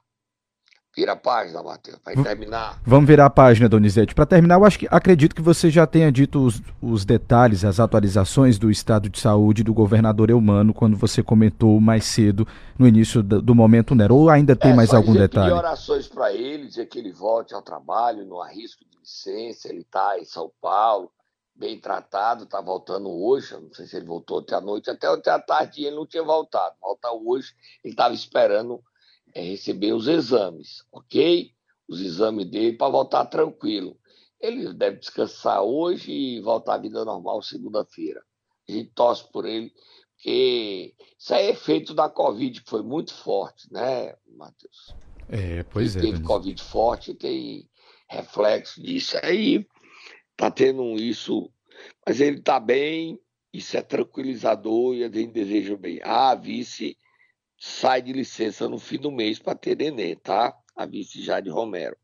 Vira 0.95 1.11
a 1.11 1.15
página, 1.15 1.61
Matheus, 1.61 1.99
para 1.99 2.23
terminar. 2.23 2.81
Vamos 2.83 3.07
virar 3.07 3.27
a 3.27 3.29
página, 3.29 3.69
Donizete. 3.69 4.15
Para 4.15 4.25
terminar, 4.25 4.55
eu 4.55 4.65
acho 4.65 4.79
que 4.79 4.87
acredito 4.89 5.35
que 5.35 5.41
você 5.41 5.69
já 5.69 5.85
tenha 5.85 6.11
dito 6.11 6.43
os, 6.43 6.61
os, 6.81 7.05
detalhes, 7.05 7.63
as 7.63 7.79
atualizações 7.79 8.57
do 8.57 8.71
estado 8.71 9.07
de 9.07 9.19
saúde 9.19 9.63
do 9.63 9.73
governador 9.73 10.31
Eumano, 10.31 10.73
quando 10.73 10.97
você 10.97 11.21
comentou 11.21 11.79
mais 11.79 12.05
cedo, 12.05 12.47
no 12.77 12.87
início 12.87 13.21
do, 13.21 13.39
do 13.39 13.53
momento 13.53 13.93
Nero. 13.93 14.15
Ou 14.15 14.29
ainda 14.29 14.55
tem 14.55 14.71
é, 14.71 14.73
mais 14.73 14.91
algum 14.91 15.13
detalhe? 15.13 15.53
orações 15.53 16.07
para 16.07 16.33
ele, 16.33 16.67
dizer 16.67 16.87
que 16.87 16.97
ele 16.97 17.11
volte 17.11 17.53
ao 17.53 17.61
trabalho, 17.61 18.25
não 18.25 18.41
há 18.41 18.49
risco 18.49 18.83
de 18.83 18.97
licença, 18.97 19.69
ele 19.69 19.81
está 19.81 20.17
em 20.19 20.25
São 20.25 20.51
Paulo, 20.59 21.11
bem 21.55 21.79
tratado, 21.79 22.45
está 22.45 22.59
voltando 22.59 23.09
hoje. 23.09 23.53
Não 23.53 23.71
sei 23.73 23.85
se 23.85 23.95
ele 23.95 24.07
voltou 24.07 24.39
até 24.39 24.55
a 24.55 24.61
noite, 24.61 24.89
até 24.89 25.07
até 25.07 25.29
a 25.29 25.39
tarde 25.39 25.85
ele 25.85 25.95
não 25.95 26.07
tinha 26.07 26.23
voltado. 26.23 26.75
Volta 26.81 27.11
hoje, 27.11 27.53
ele 27.83 27.93
estava 27.93 28.13
esperando 28.13 28.81
é 29.33 29.41
receber 29.41 29.93
os 29.93 30.07
exames, 30.07 30.83
ok? 30.91 31.51
Os 31.87 32.01
exames 32.01 32.45
dele 32.45 32.77
para 32.77 32.91
voltar 32.91 33.25
tranquilo. 33.25 33.97
Ele 34.39 34.73
deve 34.73 34.97
descansar 34.97 35.61
hoje 35.61 36.11
e 36.11 36.39
voltar 36.41 36.75
à 36.75 36.77
vida 36.77 37.03
normal 37.03 37.41
segunda-feira. 37.41 38.23
A 38.67 38.71
gente 38.71 38.91
torce 38.93 39.29
por 39.31 39.45
ele, 39.45 39.73
porque 40.15 40.95
isso 41.17 41.33
é 41.33 41.49
efeito 41.49 41.93
da 41.93 42.09
Covid, 42.09 42.61
que 42.61 42.69
foi 42.69 42.83
muito 42.83 43.13
forte, 43.13 43.71
né, 43.71 44.15
Matheus? 44.27 44.95
É, 45.27 45.63
pois 45.63 45.95
ele 45.95 46.07
é. 46.07 46.11
Teve 46.11 46.23
Covid 46.23 46.63
forte, 46.63 47.13
tem 47.13 47.69
reflexo 48.07 48.81
disso 48.81 49.17
aí, 49.21 49.67
tá 50.35 50.49
tendo 50.49 50.95
isso, 50.95 51.51
mas 52.05 52.19
ele 52.19 52.41
tá 52.41 52.59
bem, 52.59 53.19
isso 53.53 53.77
é 53.77 53.81
tranquilizador 53.81 54.95
e 54.95 55.03
a 55.03 55.09
gente 55.09 55.31
deseja 55.31 55.75
bem. 55.75 55.99
Ah, 56.03 56.35
vice 56.35 56.97
sai 57.59 58.01
de 58.01 58.13
licença 58.13 58.69
no 58.69 58.79
fim 58.79 58.97
do 58.97 59.11
mês 59.11 59.37
para 59.37 59.53
ter 59.53 59.75
nenê, 59.75 60.15
tá? 60.15 60.55
A 60.75 60.85
vice 60.85 61.21
Jade 61.21 61.49
Romero. 61.49 61.97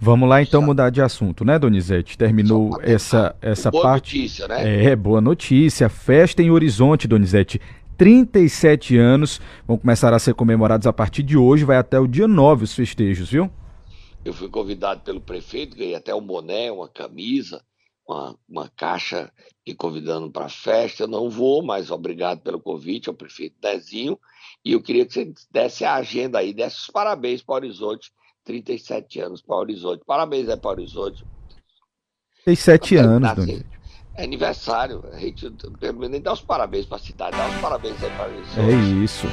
Vamos 0.00 0.28
lá 0.28 0.42
então 0.42 0.60
mudar 0.62 0.90
de 0.90 1.00
assunto, 1.00 1.44
né, 1.44 1.58
Donizete? 1.58 2.18
Terminou 2.18 2.80
essa, 2.82 3.36
essa 3.40 3.70
boa 3.70 3.82
parte. 3.84 4.14
Boa 4.14 4.22
notícia, 4.22 4.48
né? 4.48 4.84
É, 4.86 4.96
boa 4.96 5.20
notícia. 5.20 5.88
Festa 5.88 6.42
em 6.42 6.50
Horizonte, 6.50 7.06
Donizete. 7.06 7.60
37 7.96 8.96
anos 8.96 9.40
vão 9.64 9.76
começar 9.76 10.12
a 10.12 10.18
ser 10.18 10.34
comemorados 10.34 10.86
a 10.86 10.92
partir 10.92 11.22
de 11.22 11.36
hoje, 11.36 11.64
vai 11.64 11.76
até 11.76 12.00
o 12.00 12.08
dia 12.08 12.26
9 12.26 12.64
os 12.64 12.74
festejos, 12.74 13.30
viu? 13.30 13.48
Eu 14.24 14.32
fui 14.32 14.48
convidado 14.48 15.02
pelo 15.02 15.20
prefeito, 15.20 15.76
ganhei 15.76 15.94
até 15.94 16.14
um 16.14 16.24
boné, 16.24 16.70
uma 16.72 16.88
camisa, 16.88 17.62
uma, 18.06 18.36
uma 18.48 18.68
caixa 18.68 19.32
me 19.66 19.74
convidando 19.74 20.30
para 20.30 20.46
a 20.46 20.50
festa. 20.50 21.04
Eu 21.04 21.08
não 21.08 21.30
vou, 21.30 21.62
mas 21.62 21.90
obrigado 21.90 22.40
pelo 22.40 22.60
convite 22.60 23.08
ao 23.08 23.14
prefeito 23.14 23.56
Dezinho. 23.60 24.18
E 24.64 24.72
eu 24.72 24.82
queria 24.82 25.06
que 25.06 25.12
você 25.12 25.32
desse 25.50 25.84
a 25.84 25.94
agenda 25.94 26.38
aí, 26.38 26.52
desse 26.52 26.76
os 26.78 26.86
parabéns 26.88 27.42
para 27.42 27.52
o 27.52 27.56
Horizonte. 27.56 28.12
37 28.44 29.20
anos 29.20 29.40
para 29.40 29.56
o 29.56 29.60
Horizonte. 29.60 30.02
Parabéns 30.04 30.48
aí 30.48 30.56
para 30.56 30.68
o 30.68 30.72
Horizonte. 30.72 31.24
37 32.44 32.96
anos, 32.96 33.34
Dona 33.36 33.64
É 34.16 34.24
aniversário. 34.24 35.04
A 35.12 35.18
gente, 35.18 35.48
pelo 35.78 35.98
menos, 35.98 36.10
nem 36.10 36.20
dá 36.20 36.32
os 36.32 36.42
parabéns 36.42 36.86
para 36.86 36.96
a 36.96 37.00
cidade, 37.00 37.36
dá 37.36 37.48
os 37.48 37.60
parabéns 37.60 38.02
aí 38.02 38.10
para 38.10 38.28
o 38.28 38.34
Horizonte. 38.34 38.60
É 38.60 39.04
isso. 39.04 39.26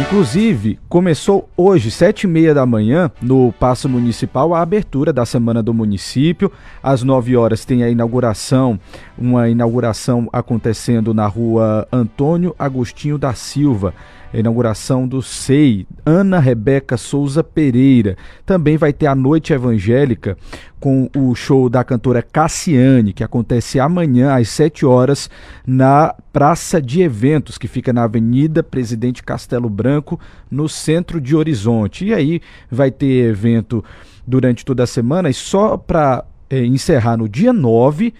Inclusive, 0.00 0.78
começou 0.88 1.46
hoje, 1.54 1.90
sete 1.90 2.24
e 2.24 2.26
meia 2.26 2.54
da 2.54 2.64
manhã, 2.64 3.10
no 3.20 3.52
Paço 3.52 3.86
Municipal, 3.86 4.54
a 4.54 4.62
abertura 4.62 5.12
da 5.12 5.26
Semana 5.26 5.62
do 5.62 5.74
Município. 5.74 6.50
Às 6.82 7.02
nove 7.02 7.36
horas 7.36 7.66
tem 7.66 7.84
a 7.84 7.90
inauguração, 7.90 8.80
uma 9.16 9.50
inauguração 9.50 10.26
acontecendo 10.32 11.12
na 11.12 11.26
rua 11.26 11.86
Antônio 11.92 12.56
Agostinho 12.58 13.18
da 13.18 13.34
Silva 13.34 13.92
a 14.32 14.38
inauguração 14.38 15.08
do 15.08 15.20
SEI, 15.20 15.86
Ana 16.06 16.38
Rebeca 16.38 16.96
Souza 16.96 17.42
Pereira. 17.42 18.16
Também 18.46 18.76
vai 18.76 18.92
ter 18.92 19.06
a 19.06 19.14
Noite 19.14 19.52
Evangélica 19.52 20.36
com 20.78 21.10
o 21.16 21.34
show 21.34 21.68
da 21.68 21.82
cantora 21.82 22.22
Cassiane, 22.22 23.12
que 23.12 23.24
acontece 23.24 23.80
amanhã 23.80 24.34
às 24.34 24.48
7 24.48 24.86
horas 24.86 25.28
na 25.66 26.14
Praça 26.32 26.80
de 26.80 27.02
Eventos, 27.02 27.58
que 27.58 27.66
fica 27.66 27.92
na 27.92 28.04
Avenida 28.04 28.62
Presidente 28.62 29.22
Castelo 29.22 29.68
Branco, 29.68 30.18
no 30.50 30.68
centro 30.68 31.20
de 31.20 31.34
Horizonte. 31.34 32.06
E 32.06 32.14
aí 32.14 32.40
vai 32.70 32.90
ter 32.90 33.28
evento 33.28 33.84
durante 34.26 34.64
toda 34.64 34.84
a 34.84 34.86
semana 34.86 35.28
e 35.28 35.34
só 35.34 35.76
para 35.76 36.24
é, 36.48 36.64
encerrar 36.64 37.16
no 37.16 37.28
dia 37.28 37.52
9 37.52 38.14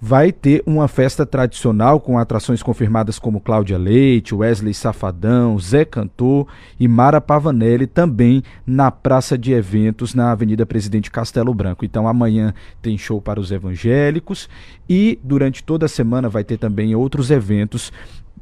vai 0.00 0.30
ter 0.30 0.62
uma 0.66 0.88
festa 0.88 1.24
tradicional 1.24 1.98
com 1.98 2.18
atrações 2.18 2.62
confirmadas 2.62 3.18
como 3.18 3.40
Cláudia 3.40 3.78
Leite, 3.78 4.34
Wesley 4.34 4.74
Safadão, 4.74 5.58
Zé 5.58 5.84
Cantor 5.84 6.46
e 6.78 6.86
Mara 6.86 7.20
Pavanelli 7.20 7.86
também 7.86 8.42
na 8.66 8.90
Praça 8.90 9.38
de 9.38 9.52
Eventos 9.52 10.14
na 10.14 10.32
Avenida 10.32 10.66
Presidente 10.66 11.10
Castelo 11.10 11.54
Branco. 11.54 11.84
Então 11.84 12.06
amanhã 12.06 12.54
tem 12.82 12.98
show 12.98 13.20
para 13.20 13.40
os 13.40 13.50
evangélicos 13.50 14.48
e 14.88 15.18
durante 15.22 15.64
toda 15.64 15.86
a 15.86 15.88
semana 15.88 16.28
vai 16.28 16.44
ter 16.44 16.58
também 16.58 16.94
outros 16.94 17.30
eventos 17.30 17.90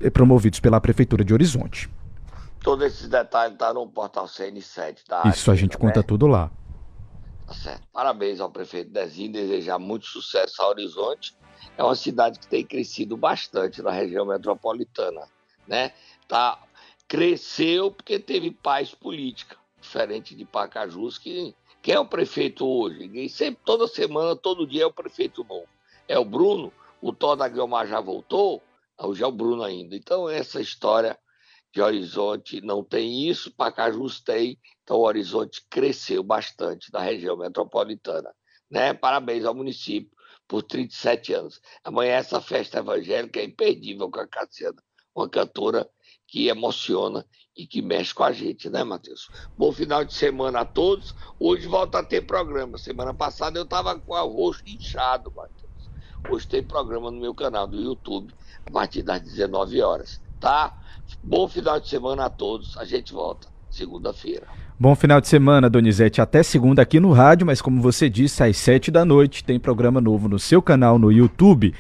eh, 0.01 0.11
promovidos 0.11 0.59
pela 0.59 0.81
Prefeitura 0.81 1.25
de 1.25 1.33
Horizonte. 1.33 1.89
Todos 2.63 2.87
esses 2.87 3.09
detalhes 3.09 3.53
estão 3.53 3.69
tá 3.69 3.75
no 3.75 3.87
portal 3.87 4.25
CN7, 4.25 4.97
tá? 5.07 5.23
Isso, 5.27 5.51
a 5.51 5.55
gente 5.55 5.77
conta 5.77 6.01
né? 6.01 6.05
tudo 6.07 6.27
lá. 6.27 6.51
Tá 7.47 7.53
certo. 7.53 7.83
Parabéns 7.93 8.41
ao 8.41 8.51
prefeito 8.51 8.91
Dezinho, 8.91 9.33
desejar 9.33 9.79
muito 9.79 10.07
sucesso 10.07 10.63
ao 10.63 10.71
Horizonte 10.71 11.35
é 11.77 11.83
uma 11.83 11.95
cidade 11.95 12.39
que 12.39 12.47
tem 12.47 12.65
crescido 12.65 13.17
bastante 13.17 13.83
na 13.83 13.91
região 13.91 14.27
metropolitana, 14.27 15.29
né? 15.67 15.93
Tá, 16.29 16.63
cresceu 17.09 17.91
porque 17.91 18.19
teve 18.19 18.51
paz 18.51 18.95
política, 18.95 19.57
diferente 19.81 20.35
de 20.35 20.45
Pacajus, 20.45 21.19
que 21.19 21.55
quem 21.83 21.95
é 21.95 22.01
o 22.01 22.07
prefeito 22.07 22.67
hoje? 22.67 23.11
E 23.13 23.29
sempre, 23.29 23.63
toda 23.65 23.87
semana, 23.87 24.35
todo 24.35 24.67
dia 24.67 24.85
é 24.85 24.87
o 24.87 24.93
prefeito 24.93 25.45
novo. 25.45 25.69
É 26.09 26.19
o 26.19 26.25
Bruno, 26.25 26.73
o 27.01 27.13
Tó 27.13 27.37
da 27.37 27.47
Guilmar 27.47 27.87
já 27.87 28.01
voltou, 28.01 28.63
hoje 28.99 29.23
é 29.23 29.27
o 29.27 29.33
Bruno 29.33 29.63
ainda. 29.63 29.95
Então, 29.95 30.29
essa 30.29 30.61
história 30.61 31.19
de 31.75 31.83
Horizonte 31.83 32.61
não 32.61 32.83
tem 32.83 33.29
isso, 33.29 33.53
Pacajus 33.53 34.21
tem, 34.21 34.59
então 34.83 34.97
o 34.97 35.07
Horizonte 35.07 35.63
cresceu 35.69 36.23
bastante 36.23 36.93
na 36.93 37.01
região 37.01 37.37
metropolitana. 37.37 38.33
Né? 38.71 38.95
Parabéns 38.95 39.45
ao 39.45 39.55
município 39.55 40.14
por 40.49 40.63
37 40.63 41.33
anos. 41.33 41.61
Amanhã 41.83 42.15
essa 42.15 42.41
festa 42.41 42.79
evangélica 42.79 43.41
é 43.41 43.45
imperdível 43.45 44.11
com 44.11 44.21
a 44.21 44.27
Cassiana, 44.27 44.83
uma 45.15 45.29
cantora 45.29 45.89
que 46.27 46.49
emociona 46.49 47.27
e 47.57 47.67
que 47.67 47.81
mexe 47.81 48.13
com 48.13 48.25
a 48.25 48.33
gente, 48.33 48.69
né, 48.69 48.83
Matheus? 48.83 49.31
Bom 49.57 49.71
final 49.73 50.05
de 50.05 50.13
semana 50.13 50.61
a 50.61 50.65
todos. 50.65 51.15
Hoje 51.39 51.67
volta 51.67 51.99
a 51.99 52.03
ter 52.03 52.23
programa. 52.23 52.79
Semana 52.79 53.15
passada 53.15 53.59
eu 53.59 53.65
estava 53.65 53.99
com 53.99 54.15
o 54.15 54.29
rosto 54.29 54.69
inchado, 54.69 55.31
Matheus. 55.31 55.65
Hoje 56.29 56.49
tem 56.49 56.63
programa 56.63 57.11
no 57.11 57.21
meu 57.21 57.35
canal 57.35 57.67
do 57.67 57.81
YouTube, 57.81 58.35
a 58.67 58.71
partir 58.71 59.03
das 59.03 59.21
19 59.21 59.81
horas, 59.83 60.21
tá? 60.41 60.83
Bom 61.23 61.47
final 61.47 61.79
de 61.79 61.89
semana 61.89 62.25
a 62.25 62.31
todos. 62.31 62.77
A 62.79 62.85
gente 62.85 63.13
volta 63.13 63.47
segunda-feira. 63.71 64.64
Bom 64.77 64.97
final 64.97 65.21
de 65.21 65.29
semana, 65.29 65.71
Donizete. 65.71 66.21
Até 66.21 66.43
segunda 66.43 66.83
aqui 66.83 66.99
no 66.99 67.13
rádio, 67.13 67.47
mas 67.47 67.63
como 67.63 67.81
você 67.81 68.11
disse, 68.11 68.43
às 68.43 68.57
sete 68.57 68.91
da 68.91 69.05
noite 69.05 69.45
tem 69.45 69.57
programa 69.57 70.01
novo 70.01 70.29
no 70.29 70.37
seu 70.37 70.61
canal 70.61 70.99
no 70.99 71.13
YouTube. 71.13 71.73